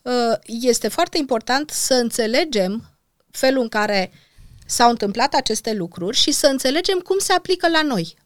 uh, 0.03 0.39
este 0.45 0.89
foarte 0.89 1.19
important 1.19 1.71
să 1.71 1.95
înțelegem 1.95 2.91
felul 3.31 3.63
în 3.63 3.69
care 3.69 4.13
s-au 4.67 4.91
întâmplat 4.91 5.35
aceste 5.35 5.73
lucruri 5.73 6.17
și 6.17 6.33
să 6.33 6.47
înțelegem 6.47 6.99
cum 6.99 7.19
se 7.19 7.33
aplică 7.33 7.69
la 7.69 7.83
noi. 7.83 8.19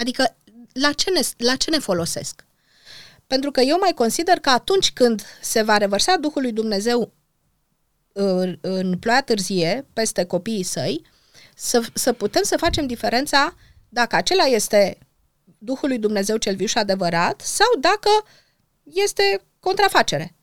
Adică 0.00 0.36
la 0.72 0.92
ce 0.92 1.10
ne, 1.10 1.20
la 1.36 1.56
ce 1.56 1.70
ne 1.70 1.78
folosesc. 1.78 2.44
Pentru 3.26 3.50
că 3.50 3.60
eu 3.60 3.78
mai 3.78 3.92
consider 3.94 4.38
că 4.38 4.50
atunci 4.50 4.92
când 4.92 5.22
se 5.40 5.62
va 5.62 5.76
revărsa 5.76 6.16
Duhul 6.16 6.42
lui 6.42 6.52
Dumnezeu 6.52 7.12
uh, 8.12 8.52
în 8.60 8.98
ploaia 8.98 9.22
târzie 9.22 9.86
peste 9.92 10.24
copiii 10.24 10.62
săi, 10.62 11.02
să, 11.54 11.82
să 11.94 12.12
putem 12.12 12.42
să 12.42 12.56
facem 12.56 12.86
diferența 12.86 13.54
dacă 13.88 14.16
acela 14.16 14.44
este 14.44 14.98
Duhul 15.58 15.88
lui 15.88 15.98
Dumnezeu 15.98 16.36
cel 16.36 16.56
viu 16.56 16.66
și 16.66 16.78
adevărat 16.78 17.40
sau 17.40 17.66
dacă 17.80 18.10
este 18.82 19.42
contrafacere. 19.60 20.34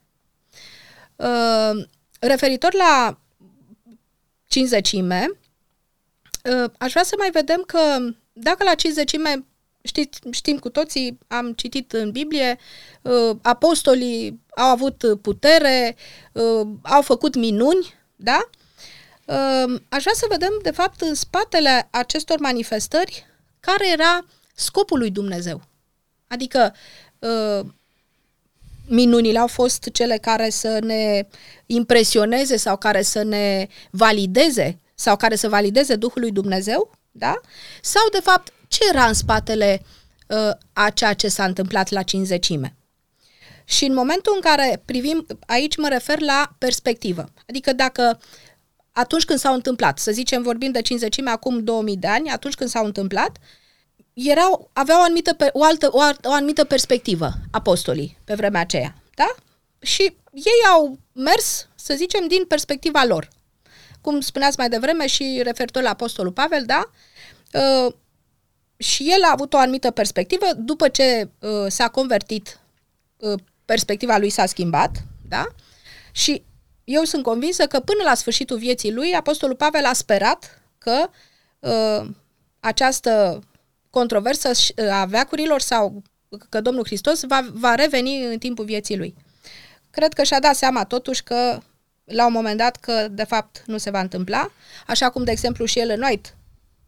Uh, 1.16 1.88
referitor 2.20 2.74
la 2.74 3.20
cinzecime, 4.48 5.28
uh, 6.44 6.72
aș 6.78 6.92
vrea 6.92 7.04
să 7.04 7.16
mai 7.18 7.30
vedem 7.32 7.62
că 7.62 7.80
dacă 8.34 8.63
la 8.63 8.76
cinzecime 8.76 9.46
știți, 9.88 10.19
știm 10.32 10.58
cu 10.58 10.69
toții, 10.69 11.17
am 11.28 11.54
citit 11.54 11.91
în 11.91 12.12
Biblie, 12.12 12.58
uh, 13.02 13.36
apostolii 13.41 14.39
au 14.56 14.67
avut 14.67 15.04
putere, 15.21 15.95
uh, 16.32 16.67
au 16.82 17.02
făcut 17.02 17.36
minuni, 17.36 17.93
da? 18.15 18.50
Ehm, 19.28 19.84
aș 19.89 20.02
vrea 20.02 20.13
să 20.15 20.26
vedem, 20.30 20.60
de 20.62 20.71
fapt, 20.71 21.02
în 21.02 21.13
spatele 21.13 21.88
acestor 21.91 22.39
manifestări, 22.39 23.26
care 23.60 23.91
era 23.91 24.26
scopul 24.54 24.97
lui 24.97 25.12
Dumnezeu. 25.12 25.62
Adică, 26.28 26.73
ehm, 27.19 27.76
minunile 28.88 29.39
au 29.39 29.47
fost 29.47 29.89
cele 29.93 30.17
care 30.17 30.50
să 30.50 30.80
ne 30.84 31.28
impresioneze 31.65 32.58
sau 32.58 32.78
care 32.78 33.02
să 33.02 33.23
ne 33.23 33.67
valideze 33.91 34.80
sau 34.95 35.15
care 35.15 35.36
să 35.36 35.50
valideze 35.50 35.95
Duhul 35.95 36.21
lui 36.21 36.32
Dumnezeu, 36.32 36.91
da? 37.12 37.41
Sau, 37.82 38.04
de 38.12 38.19
fapt, 38.19 38.54
ce 38.67 38.80
era 38.91 39.06
în 39.06 39.13
spatele 39.13 39.82
uh, 40.27 40.51
a 40.73 40.89
ceea 40.89 41.13
ce 41.13 41.27
s-a 41.27 41.45
întâmplat 41.45 41.89
la 41.89 42.01
cinzecime? 42.01 42.75
Și 43.65 43.86
în 43.86 43.93
momentul 43.93 44.32
în 44.36 44.41
care 44.41 44.82
privim, 44.86 45.25
aici 45.45 45.77
mă 45.77 45.88
refer 45.88 46.19
la 46.19 46.56
perspectivă. 46.58 47.30
Adică 47.47 47.73
dacă 47.73 48.19
atunci 48.91 49.25
când 49.25 49.39
s-au 49.39 49.53
întâmplat, 49.53 49.99
să 49.99 50.12
zicem, 50.12 50.41
vorbim 50.41 50.71
de 50.71 50.82
cinzecime 50.82 51.30
acum 51.30 51.63
2000 51.63 51.97
de 51.97 52.08
ani, 52.08 52.30
atunci 52.30 52.56
când 52.56 52.69
s-au 52.69 52.86
întâmplat, 52.86 53.38
erau, 54.13 54.69
aveau 54.73 54.99
o 54.99 55.03
anumită, 55.03 55.36
o, 55.51 55.63
altă, 55.63 55.89
o, 55.91 55.99
o 56.23 56.32
anumită 56.32 56.63
perspectivă 56.63 57.32
apostolii 57.51 58.17
pe 58.23 58.34
vremea 58.34 58.62
aceea, 58.62 58.95
da? 59.15 59.36
și 59.80 60.01
ei 60.32 60.69
au 60.71 60.97
mers, 61.12 61.67
să 61.75 61.93
zicem, 61.93 62.27
din 62.27 62.45
perspectiva 62.47 63.03
lor. 63.03 63.27
Cum 64.01 64.19
spuneați 64.19 64.58
mai 64.58 64.69
devreme 64.69 65.08
și 65.08 65.41
referitor 65.43 65.84
la 65.84 65.89
Apostolul 65.89 66.32
Pavel, 66.32 66.63
da? 66.65 66.91
Uh, 68.78 68.86
și 68.86 69.12
el 69.12 69.24
a 69.24 69.32
avut 69.32 69.54
o 69.54 69.58
anumită 69.58 69.92
perspectivă. 69.92 70.46
După 70.58 70.88
ce 70.88 71.30
uh, 71.40 71.66
s-a 71.68 71.88
convertit, 71.88 72.60
uh, 73.18 73.40
perspectiva 73.66 74.18
lui 74.18 74.30
s-a 74.30 74.46
schimbat, 74.46 75.04
da? 75.28 75.46
Și 76.12 76.44
eu 76.84 77.04
sunt 77.04 77.24
convinsă 77.24 77.68
că 77.68 77.80
până 77.80 78.04
la 78.04 78.13
sfârșitul 78.13 78.58
vieții 78.58 78.94
lui, 78.94 79.13
Apostolul 79.13 79.56
Pavel 79.56 79.86
a 79.86 79.94
sperat 79.94 80.62
că 80.78 81.10
uh, 81.60 82.10
această 82.60 83.40
controversă 83.90 84.52
a 84.92 85.06
veacurilor 85.06 85.62
sau 85.62 86.04
că 86.50 86.62
Domnul 86.62 86.86
Hristos 86.86 87.24
va, 87.24 87.48
va 87.54 87.76
reveni 87.76 88.26
în 88.26 88.38
timpul 88.38 88.66
vieții 88.66 88.98
lui. 88.98 89.16
Cred 89.90 90.13
că 90.13 90.24
și-a 90.24 90.40
dat 90.40 90.56
seama 90.56 90.84
totuși 90.84 91.24
că 91.24 91.60
la 92.04 92.26
un 92.26 92.32
moment 92.32 92.58
dat 92.58 92.76
că 92.76 93.08
de 93.12 93.24
fapt 93.24 93.63
nu 93.66 93.78
se 93.78 93.90
va 93.90 94.00
întâmpla, 94.00 94.52
așa 94.88 95.10
cum 95.10 95.24
de 95.24 95.32
exemplu 95.32 95.66
și 95.66 95.80
el 95.80 95.90
în 95.90 96.02
White 96.02 96.30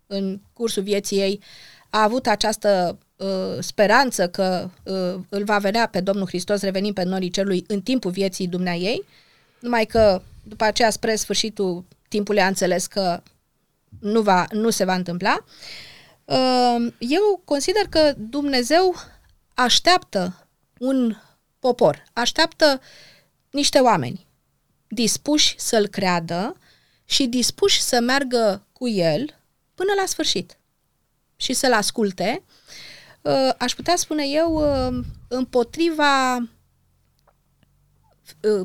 în 0.08 0.40
cursul 0.54 0.84
vieții 0.84 1.20
ei 1.20 1.42
a 1.90 2.04
avut 2.04 2.28
această 2.28 2.98
uh, 3.16 3.58
speranță 3.60 4.30
că 4.30 4.70
uh, 4.84 5.16
îl 5.30 5.44
va 5.44 5.58
vedea 5.58 5.88
pe 5.88 6.02
Domnul 6.02 6.28
Hristos 6.28 6.62
revenind 6.62 6.94
pe 6.94 7.04
norii 7.04 7.30
cerului 7.30 7.64
în 7.68 7.82
timpul 7.82 8.12
vieții 8.12 8.48
dumnea 8.48 8.76
ei, 8.76 9.06
numai 9.60 9.86
că 9.86 10.22
după 10.44 10.64
aceea 10.64 10.90
spre 10.90 11.16
sfârșitul 11.16 11.86
timpului 12.08 12.42
a 12.42 12.48
înțeles 12.48 12.86
că 12.88 13.22
nu, 14.00 14.22
va, 14.22 14.48
nu 14.52 14.70
se 14.70 14.84
va 14.84 14.94
întâmpla. 14.94 15.46
Uh, 16.26 16.94
eu 17.00 17.42
consider 17.46 17.88
că 17.90 18.14
Dumnezeu 18.18 18.96
așteaptă 19.54 20.48
un 20.80 21.16
popor, 21.60 22.04
așteaptă 22.14 22.82
niște 23.50 23.80
oameni 23.80 24.28
dispuși 24.88 25.56
să-l 25.58 25.88
creadă 25.88 26.58
și 27.06 27.26
dispuși 27.26 27.82
să 27.82 28.00
meargă 28.00 28.68
cu 28.74 28.88
el 28.88 29.36
până 29.76 29.92
la 29.98 30.06
sfârșit 30.06 30.59
și 31.42 31.54
să-l 31.54 31.74
asculte, 31.74 32.44
uh, 33.22 33.50
aș 33.58 33.74
putea 33.74 33.96
spune 33.96 34.28
eu, 34.28 34.54
uh, 34.54 35.06
împotriva 35.28 36.38
uh, 36.38 36.48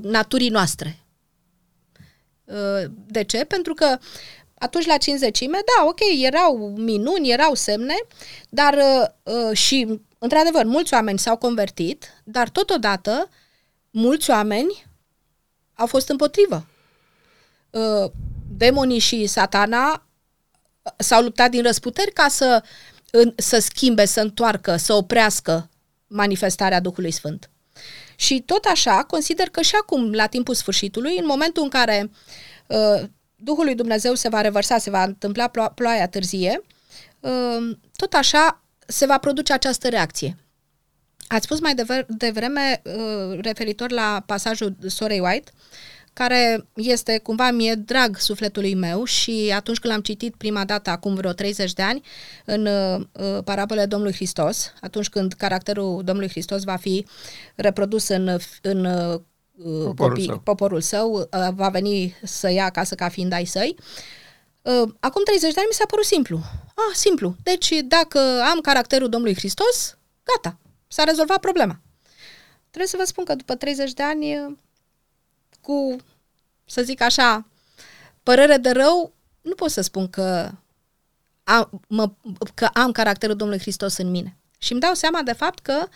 naturii 0.03 0.49
noastre. 0.49 0.99
De 3.07 3.25
ce? 3.25 3.45
Pentru 3.45 3.75
că 3.75 3.99
atunci 4.55 4.87
la 4.87 4.97
cinzecime, 4.97 5.59
da, 5.77 5.87
ok, 5.87 5.99
erau 6.23 6.75
minuni, 6.77 7.31
erau 7.31 7.55
semne, 7.55 7.95
dar 8.49 8.79
și, 9.53 10.01
într-adevăr, 10.19 10.65
mulți 10.65 10.95
oameni 10.95 11.19
s-au 11.19 11.37
convertit, 11.37 12.23
dar 12.25 12.49
totodată 12.49 13.29
mulți 13.91 14.31
oameni 14.31 14.85
au 15.75 15.87
fost 15.87 16.09
împotrivă. 16.09 16.67
Demonii 18.57 18.99
și 18.99 19.27
satana 19.27 20.07
s-au 20.97 21.23
luptat 21.23 21.51
din 21.51 21.63
răsputeri 21.63 22.13
ca 22.13 22.29
să, 22.29 22.63
să 23.37 23.59
schimbe, 23.59 24.05
să 24.05 24.21
întoarcă, 24.21 24.77
să 24.77 24.93
oprească 24.93 25.69
manifestarea 26.07 26.81
Duhului 26.81 27.11
Sfânt. 27.11 27.51
Și 28.17 28.41
tot 28.41 28.65
așa, 28.65 29.05
consider 29.05 29.49
că 29.49 29.63
și 29.63 29.75
acum, 29.81 30.13
la 30.13 30.27
timpul 30.27 30.55
sfârșitului, 30.55 31.19
în 31.19 31.27
momentul 31.27 31.63
în 31.63 31.69
care 31.69 32.11
uh, 32.67 33.03
Duhul 33.37 33.65
lui 33.65 33.75
Dumnezeu 33.75 34.15
se 34.15 34.29
va 34.29 34.41
revărsa, 34.41 34.79
se 34.79 34.91
va 34.91 35.03
întâmpla 35.03 35.51
plo- 35.51 35.75
ploaia 35.75 36.09
târzie, 36.09 36.63
uh, 37.21 37.77
tot 37.97 38.13
așa 38.13 38.63
se 38.87 39.07
va 39.07 39.19
produce 39.19 39.53
această 39.53 39.89
reacție. 39.89 40.37
Ați 41.27 41.45
spus 41.45 41.61
mai 41.61 41.75
devreme, 42.09 42.83
uh, 42.85 43.39
referitor 43.41 43.91
la 43.91 44.23
pasajul 44.27 44.77
Sorei 44.87 45.21
White, 45.21 45.51
care 46.15 46.67
este 46.75 47.19
cumva 47.19 47.51
mie 47.51 47.75
drag 47.75 48.17
sufletului 48.17 48.75
meu 48.75 49.05
și 49.05 49.53
atunci 49.55 49.79
când 49.79 49.93
l-am 49.93 50.03
citit 50.03 50.35
prima 50.35 50.65
dată, 50.65 50.91
acum 50.91 51.15
vreo 51.15 51.33
30 51.33 51.73
de 51.73 51.83
ani, 51.83 52.03
în 52.45 52.67
uh, 52.67 53.39
parabole 53.45 53.87
Domnului 53.87 54.15
Hristos, 54.15 54.73
atunci 54.81 55.09
când 55.09 55.33
caracterul 55.33 56.03
Domnului 56.05 56.31
Hristos 56.31 56.63
va 56.63 56.77
fi 56.77 57.07
reprodus 57.55 58.09
în, 58.09 58.39
în 58.63 58.85
uh, 58.85 59.21
poporul, 59.85 59.95
copii, 59.95 60.25
său. 60.25 60.39
poporul 60.39 60.81
său, 60.81 61.13
uh, 61.13 61.49
va 61.55 61.69
veni 61.69 62.17
să 62.23 62.51
ia 62.51 62.65
acasă 62.65 62.95
ca 62.95 63.09
fiind 63.09 63.33
ai 63.33 63.45
săi, 63.45 63.77
uh, 64.63 64.89
acum 65.01 65.23
30 65.25 65.53
de 65.53 65.61
ani 65.61 65.69
mi 65.69 65.75
s-a 65.75 65.87
părut 65.87 66.05
simplu. 66.05 66.37
Ah, 66.67 66.95
simplu. 66.95 67.37
Deci 67.43 67.69
dacă 67.85 68.19
am 68.53 68.61
caracterul 68.61 69.09
Domnului 69.09 69.37
Hristos, 69.37 69.99
gata, 70.23 70.59
s-a 70.89 71.05
rezolvat 71.05 71.39
problema. 71.39 71.81
Trebuie 72.71 72.89
să 72.89 72.97
vă 72.97 73.05
spun 73.05 73.25
că 73.25 73.35
după 73.35 73.55
30 73.55 73.93
de 73.93 74.03
ani 74.03 74.39
uh, 74.39 74.53
cu, 75.65 75.97
să 76.65 76.83
zic 76.83 77.01
așa, 77.01 77.47
părere 78.23 78.57
de 78.57 78.71
rău, 78.71 79.13
nu 79.41 79.55
pot 79.55 79.71
să 79.71 79.81
spun 79.81 80.09
că 80.11 80.51
am, 81.45 81.81
mă, 81.89 82.11
că 82.55 82.65
am 82.65 82.93
caracterul 82.93 83.37
Domnului 83.37 83.63
Hristos 83.63 83.97
în 83.97 84.11
mine. 84.11 84.37
Și 84.59 84.73
îmi 84.73 84.81
dau 84.81 84.95
seama 84.95 85.23
de 85.23 85.33
fapt 85.33 85.59
că 85.59 85.89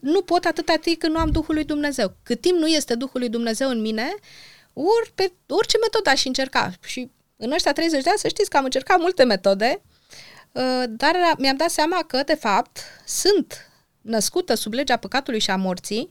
nu 0.00 0.22
pot 0.22 0.44
atâta 0.44 0.74
timp 0.80 0.98
când 0.98 1.12
nu 1.12 1.18
am 1.18 1.30
Duhul 1.30 1.54
lui 1.54 1.64
Dumnezeu. 1.64 2.16
Cât 2.22 2.40
timp 2.40 2.58
nu 2.58 2.66
este 2.66 2.94
Duhul 2.94 3.20
lui 3.20 3.28
Dumnezeu 3.28 3.68
în 3.68 3.80
mine, 3.80 4.14
ori 4.72 5.12
pe 5.14 5.32
orice 5.48 5.76
metodă 5.82 6.10
aș 6.10 6.24
încerca. 6.24 6.72
Și 6.84 7.10
în 7.36 7.52
ăștia 7.52 7.72
30 7.72 8.02
de 8.02 8.08
ani 8.08 8.18
să 8.18 8.28
știți 8.28 8.50
că 8.50 8.56
am 8.56 8.64
încercat 8.64 8.98
multe 8.98 9.24
metode, 9.24 9.82
uh, 10.52 10.84
dar 10.88 11.16
mi-am 11.38 11.56
dat 11.56 11.70
seama 11.70 12.02
că, 12.02 12.22
de 12.26 12.34
fapt, 12.34 12.78
sunt 13.06 13.70
născută 14.00 14.54
sub 14.54 14.72
legea 14.72 14.96
păcatului 14.96 15.40
și 15.40 15.50
a 15.50 15.56
morții 15.56 16.10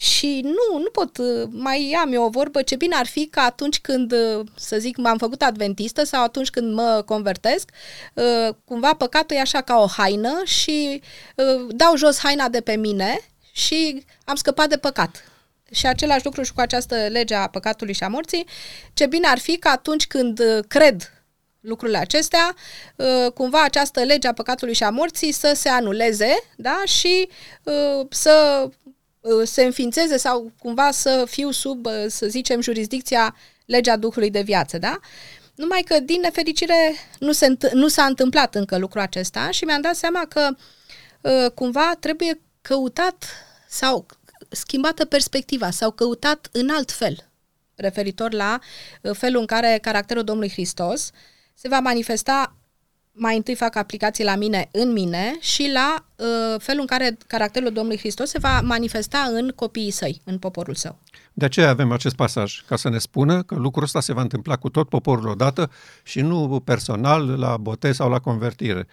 și 0.00 0.40
nu, 0.44 0.78
nu 0.78 0.90
pot, 0.92 1.18
uh, 1.18 1.48
mai 1.50 1.96
am 2.00 2.12
eu 2.12 2.24
o 2.24 2.28
vorbă, 2.28 2.62
ce 2.62 2.76
bine 2.76 2.94
ar 2.94 3.06
fi 3.06 3.26
că 3.26 3.40
atunci 3.40 3.80
când, 3.80 4.12
uh, 4.12 4.46
să 4.56 4.78
zic, 4.78 4.96
m-am 4.96 5.18
făcut 5.18 5.42
adventistă 5.42 6.04
sau 6.04 6.22
atunci 6.22 6.50
când 6.50 6.74
mă 6.74 7.02
convertesc, 7.06 7.70
uh, 8.14 8.54
cumva 8.64 8.94
păcatul 8.94 9.36
e 9.36 9.40
așa 9.40 9.60
ca 9.60 9.80
o 9.80 9.86
haină 9.86 10.42
și 10.44 11.02
dau 11.68 11.96
jos 11.96 12.18
haina 12.18 12.48
de 12.48 12.60
pe 12.60 12.76
mine 12.76 13.20
și 13.52 14.04
am 14.24 14.34
scăpat 14.34 14.68
de 14.68 14.76
păcat. 14.76 15.24
Și 15.70 15.86
același 15.86 16.24
lucru 16.24 16.42
și 16.42 16.52
cu 16.52 16.60
această 16.60 16.96
lege 16.96 17.34
a 17.34 17.46
păcatului 17.46 17.94
și 17.94 18.02
a 18.02 18.08
morții, 18.08 18.46
ce 18.92 19.06
bine 19.06 19.26
ar 19.26 19.38
fi 19.38 19.56
că 19.56 19.68
atunci 19.68 20.06
când 20.06 20.40
cred 20.68 21.12
lucrurile 21.60 21.98
acestea, 21.98 22.54
cumva 23.34 23.62
această 23.62 24.02
lege 24.02 24.28
a 24.28 24.32
păcatului 24.32 24.74
și 24.74 24.82
a 24.82 24.90
morții 24.90 25.32
să 25.32 25.52
se 25.54 25.68
anuleze 25.68 26.36
da? 26.56 26.82
și 26.86 27.28
să 28.10 28.64
Uh, 28.64 28.72
se 29.44 29.64
înființeze 29.64 30.16
sau 30.16 30.52
cumva 30.58 30.90
să 30.90 31.24
fiu 31.28 31.50
sub, 31.50 31.86
uh, 31.86 31.92
să 32.06 32.26
zicem, 32.26 32.60
jurisdicția 32.60 33.36
legea 33.64 33.96
Duhului 33.96 34.30
de 34.30 34.40
viață, 34.40 34.78
da? 34.78 34.98
Numai 35.54 35.82
că, 35.82 36.00
din 36.00 36.20
nefericire, 36.20 36.94
nu, 37.18 37.32
se, 37.32 37.56
nu 37.72 37.88
s-a 37.88 38.04
întâmplat 38.04 38.54
încă 38.54 38.78
lucrul 38.78 39.00
acesta 39.00 39.50
și 39.50 39.64
mi-am 39.64 39.80
dat 39.80 39.94
seama 39.96 40.26
că 40.28 40.48
uh, 41.20 41.50
cumva 41.54 41.94
trebuie 42.00 42.40
căutat 42.62 43.24
sau 43.68 44.06
schimbată 44.48 45.04
perspectiva 45.04 45.70
sau 45.70 45.90
căutat 45.90 46.48
în 46.52 46.68
alt 46.70 46.90
fel 46.90 47.28
referitor 47.78 48.32
la 48.32 48.58
felul 49.12 49.40
în 49.40 49.46
care 49.46 49.78
caracterul 49.82 50.24
Domnului 50.24 50.50
Hristos 50.50 51.10
se 51.54 51.68
va 51.68 51.80
manifesta 51.80 52.56
mai 53.18 53.36
întâi 53.36 53.54
fac 53.54 53.76
aplicații 53.76 54.24
la 54.24 54.36
mine, 54.36 54.68
în 54.72 54.92
mine 54.92 55.36
și 55.40 55.70
la 55.72 56.04
uh, 56.16 56.60
felul 56.60 56.80
în 56.80 56.86
care 56.86 57.16
caracterul 57.26 57.72
Domnului 57.72 57.98
Hristos 57.98 58.28
se 58.30 58.38
va 58.38 58.60
manifesta 58.60 59.18
în 59.32 59.52
copiii 59.54 59.90
săi, 59.90 60.20
în 60.24 60.38
poporul 60.38 60.74
său. 60.74 60.98
De 61.32 61.44
aceea 61.44 61.68
avem 61.68 61.92
acest 61.92 62.14
pasaj, 62.14 62.62
ca 62.66 62.76
să 62.76 62.88
ne 62.88 62.98
spună 62.98 63.42
că 63.42 63.54
lucrul 63.54 63.82
ăsta 63.82 64.00
se 64.00 64.12
va 64.12 64.20
întâmpla 64.20 64.56
cu 64.56 64.68
tot 64.68 64.88
poporul 64.88 65.28
odată 65.28 65.70
și 66.02 66.20
nu 66.20 66.62
personal 66.64 67.38
la 67.38 67.56
botez 67.56 67.94
sau 67.94 68.10
la 68.10 68.18
convertire. 68.18 68.86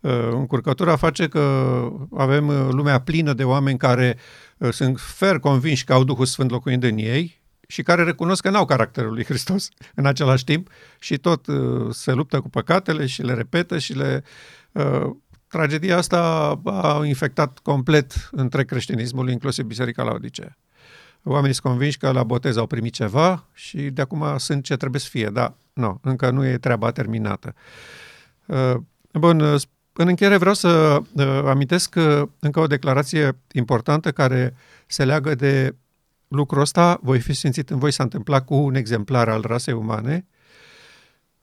Uh, 0.00 0.12
încurcătura 0.30 0.96
face 0.96 1.28
că 1.28 1.82
avem 2.16 2.48
uh, 2.48 2.68
lumea 2.70 3.00
plină 3.00 3.32
de 3.32 3.44
oameni 3.44 3.78
care 3.78 4.18
uh, 4.58 4.72
sunt 4.72 5.00
fer 5.00 5.38
convinși 5.38 5.84
că 5.84 5.92
au 5.92 6.04
Duhul 6.04 6.26
Sfânt 6.26 6.50
locuind 6.50 6.82
în 6.82 6.96
ei 6.96 7.37
și 7.70 7.82
care 7.82 8.02
recunosc 8.02 8.42
că 8.42 8.50
n-au 8.50 8.64
caracterul 8.64 9.12
lui 9.12 9.24
Hristos 9.24 9.68
în 9.94 10.06
același 10.06 10.44
timp 10.44 10.68
și 10.98 11.18
tot 11.18 11.46
uh, 11.46 11.94
se 11.94 12.12
luptă 12.12 12.40
cu 12.40 12.48
păcatele 12.48 13.06
și 13.06 13.22
le 13.22 13.34
repetă 13.34 13.78
și 13.78 13.92
le... 13.92 14.24
Uh, 14.72 15.10
tragedia 15.48 15.96
asta 15.96 16.20
a 16.64 17.04
infectat 17.04 17.58
complet 17.58 18.28
între 18.30 18.64
creștinismul, 18.64 19.30
inclusiv 19.30 19.64
Biserica 19.64 20.02
Laodicea. 20.02 20.56
Oamenii 21.22 21.54
sunt 21.54 21.66
convinși 21.66 21.98
că 21.98 22.10
la 22.10 22.22
botez 22.22 22.56
au 22.56 22.66
primit 22.66 22.92
ceva 22.92 23.46
și 23.52 23.76
de 23.76 24.00
acum 24.00 24.38
sunt 24.38 24.64
ce 24.64 24.76
trebuie 24.76 25.00
să 25.00 25.08
fie, 25.10 25.26
dar 25.26 25.54
nu, 25.72 25.98
încă 26.02 26.30
nu 26.30 26.46
e 26.46 26.58
treaba 26.58 26.90
terminată. 26.90 27.54
Uh, 28.46 28.74
bun, 29.12 29.40
uh, 29.40 29.62
în 29.92 30.08
încheiere 30.08 30.36
vreau 30.36 30.54
să 30.54 31.02
uh, 31.12 31.42
amintesc 31.44 31.94
uh, 31.96 32.22
încă 32.38 32.60
o 32.60 32.66
declarație 32.66 33.38
importantă 33.52 34.12
care 34.12 34.54
se 34.86 35.04
leagă 35.04 35.34
de 35.34 35.74
lucrul 36.28 36.60
ăsta, 36.60 36.98
voi 37.02 37.20
fi 37.20 37.32
simțit 37.32 37.70
în 37.70 37.78
voi, 37.78 37.92
s-a 37.92 38.02
întâmplat 38.02 38.44
cu 38.44 38.54
un 38.54 38.74
exemplar 38.74 39.28
al 39.28 39.40
rasei 39.40 39.74
umane 39.74 40.26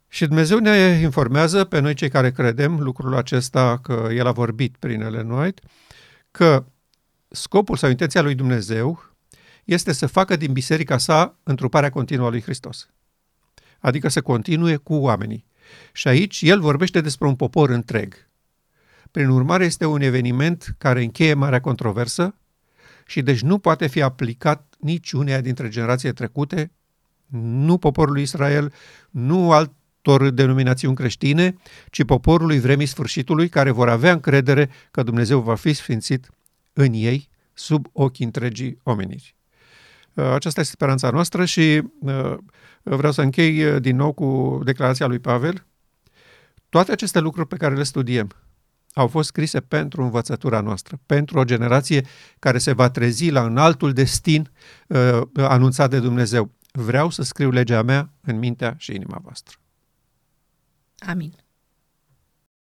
și 0.07 0.25
Dumnezeu 0.25 0.57
ne 0.57 0.99
informează 1.01 1.63
pe 1.63 1.79
noi 1.79 1.93
cei 1.93 2.09
care 2.09 2.31
credem 2.31 2.79
lucrul 2.79 3.15
acesta 3.15 3.79
că 3.81 4.07
El 4.11 4.27
a 4.27 4.31
vorbit 4.31 4.75
prin 4.79 5.01
Ellen 5.01 5.29
White, 5.29 5.61
că 6.31 6.65
scopul 7.27 7.77
sau 7.77 7.89
intenția 7.89 8.21
lui 8.21 8.35
Dumnezeu 8.35 9.15
este 9.63 9.91
să 9.91 10.07
facă 10.07 10.35
din 10.35 10.53
biserica 10.53 10.97
sa 10.97 11.37
întruparea 11.43 11.89
continuă 11.89 12.27
a 12.27 12.29
lui 12.29 12.41
Hristos. 12.41 12.89
Adică 13.79 14.07
să 14.07 14.21
continue 14.21 14.75
cu 14.75 14.93
oamenii. 14.93 15.45
Și 15.93 16.07
aici 16.07 16.41
el 16.41 16.59
vorbește 16.59 17.01
despre 17.01 17.27
un 17.27 17.35
popor 17.35 17.69
întreg. 17.69 18.29
Prin 19.11 19.29
urmare, 19.29 19.65
este 19.65 19.85
un 19.85 20.01
eveniment 20.01 20.75
care 20.77 21.03
încheie 21.03 21.33
marea 21.33 21.61
controversă 21.61 22.35
și 23.05 23.21
deci 23.21 23.41
nu 23.41 23.57
poate 23.57 23.87
fi 23.87 24.01
aplicat 24.01 24.74
niciunea 24.85 25.41
dintre 25.41 25.69
generații 25.69 26.13
trecute, 26.13 26.71
nu 27.39 27.77
poporului 27.77 28.21
Israel, 28.21 28.73
nu 29.09 29.51
altor 29.51 30.29
denominațiuni 30.29 30.95
creștine, 30.95 31.55
ci 31.91 32.03
poporului 32.03 32.59
vremii 32.59 32.85
sfârșitului, 32.85 33.49
care 33.49 33.71
vor 33.71 33.89
avea 33.89 34.11
încredere 34.11 34.69
că 34.91 35.03
Dumnezeu 35.03 35.39
va 35.39 35.55
fi 35.55 35.73
sfințit 35.73 36.29
în 36.73 36.93
ei, 36.93 37.29
sub 37.53 37.87
ochii 37.91 38.25
întregii 38.25 38.77
omeniri. 38.83 39.35
Aceasta 40.13 40.59
este 40.59 40.73
speranța 40.73 41.09
noastră 41.09 41.45
și 41.45 41.81
uh, 41.99 42.37
vreau 42.83 43.11
să 43.11 43.21
închei 43.21 43.63
uh, 43.63 43.81
din 43.81 43.95
nou 43.95 44.13
cu 44.13 44.59
declarația 44.63 45.07
lui 45.07 45.19
Pavel. 45.19 45.65
Toate 46.69 46.91
aceste 46.91 47.19
lucruri 47.19 47.47
pe 47.47 47.57
care 47.57 47.75
le 47.75 47.83
studiem 47.83 48.27
au 48.95 49.07
fost 49.07 49.27
scrise 49.27 49.59
pentru 49.59 50.03
învățătura 50.03 50.61
noastră, 50.61 50.99
pentru 51.05 51.39
o 51.39 51.43
generație 51.43 52.05
care 52.39 52.57
se 52.57 52.71
va 52.71 52.89
trezi 52.89 53.29
la 53.29 53.43
un 53.43 53.57
altul 53.57 53.93
destin 53.93 54.51
uh, 54.87 55.21
anunțat 55.33 55.89
de 55.89 55.99
Dumnezeu. 55.99 56.51
Vreau 56.71 57.09
să 57.09 57.23
scriu 57.23 57.49
legea 57.49 57.81
mea 57.81 58.09
în 58.21 58.39
mintea 58.39 58.75
și 58.77 58.95
inima 58.95 59.19
voastră. 59.21 59.57
Amin. 61.07 61.44